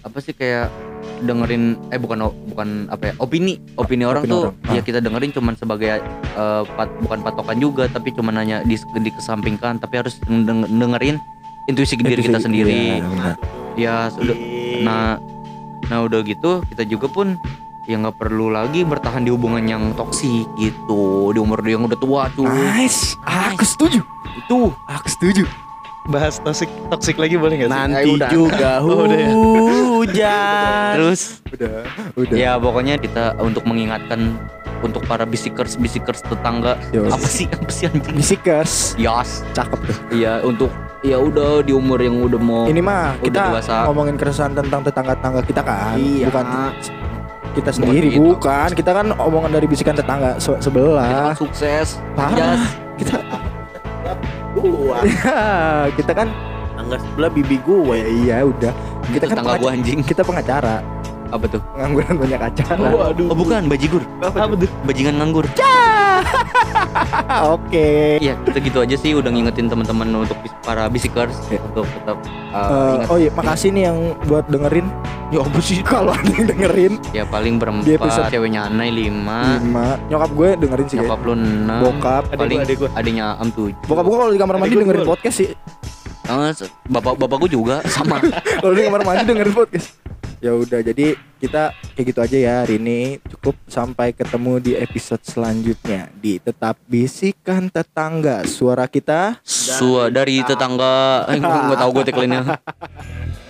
apa 0.00 0.18
sih 0.22 0.32
kayak 0.32 0.70
dengerin 1.18 1.74
eh 1.90 1.98
bukan 1.98 2.18
bukan 2.46 2.86
apa 2.86 3.10
ya 3.10 3.12
opini 3.18 3.58
opini 3.74 4.06
orang 4.06 4.22
Opini 4.22 4.32
tuh 4.32 4.42
orang, 4.54 4.70
ya 4.70 4.80
ah. 4.80 4.84
kita 4.84 4.98
dengerin 5.02 5.30
cuman 5.34 5.54
sebagai 5.58 5.98
eh, 5.98 6.62
pat- 6.78 6.96
bukan 7.02 7.18
patokan 7.26 7.58
juga 7.58 7.90
tapi 7.90 8.14
cuman 8.14 8.38
hanya 8.38 8.62
di, 8.62 8.78
dikesampingkan 8.78 9.82
tapi 9.82 9.98
harus 9.98 10.14
deng- 10.24 10.70
dengerin 10.70 11.18
intuisi 11.66 11.98
diri 11.98 12.22
kita 12.22 12.38
Intuisi, 12.38 12.46
sendiri. 12.46 12.78
iya, 13.02 13.34
ya 13.74 13.94
sudah. 14.14 14.36
Nah 14.86 15.18
nah 15.86 15.98
udah 16.02 16.22
gitu 16.22 16.62
kita 16.70 16.86
juga 16.86 17.10
pun 17.10 17.34
ya 17.86 17.96
nggak 18.02 18.18
perlu 18.18 18.50
lagi 18.50 18.82
bertahan 18.82 19.22
di 19.22 19.30
hubungan 19.30 19.62
yang 19.62 19.94
toksik 19.94 20.46
gitu. 20.58 21.30
Di 21.30 21.38
umur 21.38 21.62
yang 21.62 21.86
udah 21.86 21.98
tua 21.98 22.26
tuh 22.34 22.46
nice. 22.46 23.14
Aku 23.22 23.62
setuju. 23.62 24.02
Itu. 24.36 24.74
Aku 24.90 25.06
setuju. 25.06 25.46
Bahas 26.06 26.38
toxic 26.38 26.70
toxic 26.86 27.18
lagi 27.18 27.34
boleh 27.34 27.58
nggak 27.58 27.70
sih? 27.70 27.74
nanti 27.74 28.10
udah. 28.14 28.30
juga. 28.30 28.72
Oh, 28.86 29.06
udah 29.06 29.18
ya. 29.18 29.30
hujan. 29.34 30.92
Terus? 30.98 31.22
Udah 31.50 31.78
udah. 32.14 32.34
Ya 32.36 32.52
pokoknya 32.58 32.94
kita 32.98 33.34
untuk 33.42 33.66
mengingatkan 33.66 34.38
untuk 34.84 35.02
para 35.06 35.26
bisikers 35.26 35.74
bisikers 35.74 36.22
tetangga. 36.22 36.78
Yo. 36.94 37.10
apa 37.10 37.26
sih? 37.26 37.46
Apa 37.50 37.70
sih 37.70 37.90
anjing? 37.90 38.14
Bisikers. 38.14 38.94
Yas. 38.98 39.42
Cakep 39.50 39.80
tuh. 39.82 39.96
Iya 40.14 40.42
untuk 40.46 40.70
ya 41.02 41.22
udah 41.22 41.62
di 41.62 41.70
umur 41.70 42.02
yang 42.02 42.18
udah 42.18 42.40
mau 42.40 42.64
ini 42.66 42.82
mah 42.82 43.14
udah 43.20 43.26
kita 43.30 43.42
dewasa. 43.46 43.74
ngomongin 43.86 44.16
keresahan 44.18 44.52
tentang 44.58 44.82
tetangga-tetangga 44.82 45.42
kita 45.46 45.62
kan. 45.62 45.94
Iya. 45.98 46.26
bukan 46.30 46.46
kita 47.56 47.70
sendiri 47.72 48.08
kita. 48.12 48.20
bukan. 48.20 48.68
Kita 48.76 48.90
kan 48.92 49.06
omongan 49.16 49.50
dari 49.50 49.66
bisikan 49.66 49.96
tetangga 49.96 50.36
se- 50.36 50.52
kita 50.52 50.62
sebelah 50.62 51.32
kan 51.32 51.34
sukses. 51.34 51.88
Parah. 52.12 52.36
Yas. 52.36 52.62
kita 52.96 53.16
gua. 54.52 54.98
Ya, 55.02 55.40
kita 55.98 56.12
kan 56.12 56.28
tangga 56.76 56.96
sebelah 57.00 57.30
bibi 57.32 57.56
gue 57.58 57.94
ya 57.96 58.06
iya 58.06 58.36
udah. 58.44 58.72
Kita 59.08 59.24
kan 59.26 59.36
tetangga 59.40 59.56
gua 59.56 59.70
anjing. 59.72 59.98
kita 60.04 60.20
pengacara 60.20 60.84
apa 61.30 61.44
tuh? 61.48 61.60
Pengangguran 61.74 62.14
banyak 62.18 62.40
acara 62.40 62.74
oh 63.30 63.36
bukan 63.36 63.62
bajigur. 63.66 64.02
Apa 64.22 64.54
tuh? 64.54 64.70
bajingan 64.86 65.14
nganggur. 65.18 65.46
Oke. 67.56 68.16
Iya, 68.20 68.34
kita 68.48 68.58
gitu 68.62 68.78
aja 68.80 68.96
sih 68.96 69.12
udah 69.12 69.28
ngingetin 69.28 69.68
teman-teman 69.68 70.24
untuk 70.24 70.38
para 70.64 70.88
bisikers 70.88 71.36
Iya. 71.52 71.60
untuk 71.62 71.86
tetap 71.86 72.16
uh, 72.52 72.96
ingat. 72.96 73.08
oh 73.12 73.18
iya 73.20 73.30
makasih 73.36 73.68
nih 73.72 73.82
yang 73.92 73.98
buat 74.26 74.44
dengerin. 74.48 74.86
Ya 75.34 75.42
apa 75.42 75.58
sih? 75.58 75.82
Kalau 75.82 76.14
ada 76.14 76.30
yang 76.30 76.46
dengerin. 76.46 76.92
Ya 77.10 77.24
paling 77.26 77.58
Di 77.58 77.98
episode- 77.98 78.30
berempat, 78.30 78.30
ceweknya 78.30 78.60
Anai 78.70 78.90
lima, 78.94 79.58
lima. 79.58 79.98
Nyokap 80.06 80.30
gue 80.32 80.48
dengerin 80.62 80.86
sih 80.86 80.96
ya. 80.96 81.00
nyokap 81.02 81.20
lu 81.26 81.32
enam, 81.34 81.80
bokap. 81.82 82.22
Adik 82.30 82.38
paling 82.38 82.58
adik 82.62 82.76
gua. 82.78 82.88
adiknya 82.94 83.24
Am 83.36 83.48
tujuh. 83.50 83.74
bokap 83.84 84.04
gue 84.06 84.16
kalau 84.16 84.32
di 84.32 84.38
kamar 84.38 84.54
mandi 84.56 84.66
Adik 84.70 84.76
gue 84.78 84.84
dengerin 84.86 85.06
podcast 85.06 85.36
sih. 85.36 85.48
Bapak 86.86 87.14
bapak 87.18 87.36
gue 87.46 87.50
juga 87.54 87.82
sama. 87.86 88.22
kalau 88.62 88.74
di 88.74 88.82
kamar 88.86 89.02
mandi 89.02 89.22
dengerin 89.26 89.54
podcast 89.54 90.05
ya 90.46 90.54
udah 90.54 90.78
jadi 90.78 91.18
kita 91.42 91.74
kayak 91.98 92.06
gitu 92.06 92.20
aja 92.22 92.36
ya 92.38 92.54
hari 92.62 92.78
ini 92.78 93.18
cukup 93.26 93.58
sampai 93.66 94.14
ketemu 94.14 94.62
di 94.62 94.72
episode 94.78 95.26
selanjutnya 95.26 96.06
di 96.22 96.38
tetap 96.38 96.78
bisikan 96.86 97.66
tetangga 97.66 98.46
suara 98.46 98.86
kita 98.86 99.42
Sua 99.42 100.06
dari 100.06 100.46
tetangga, 100.46 101.26
eh, 101.26 101.42
gue 101.42 101.50
nggak 101.66 101.80
tahu 101.82 101.90
gue 101.98 102.04
tagline-nya. 102.06 102.42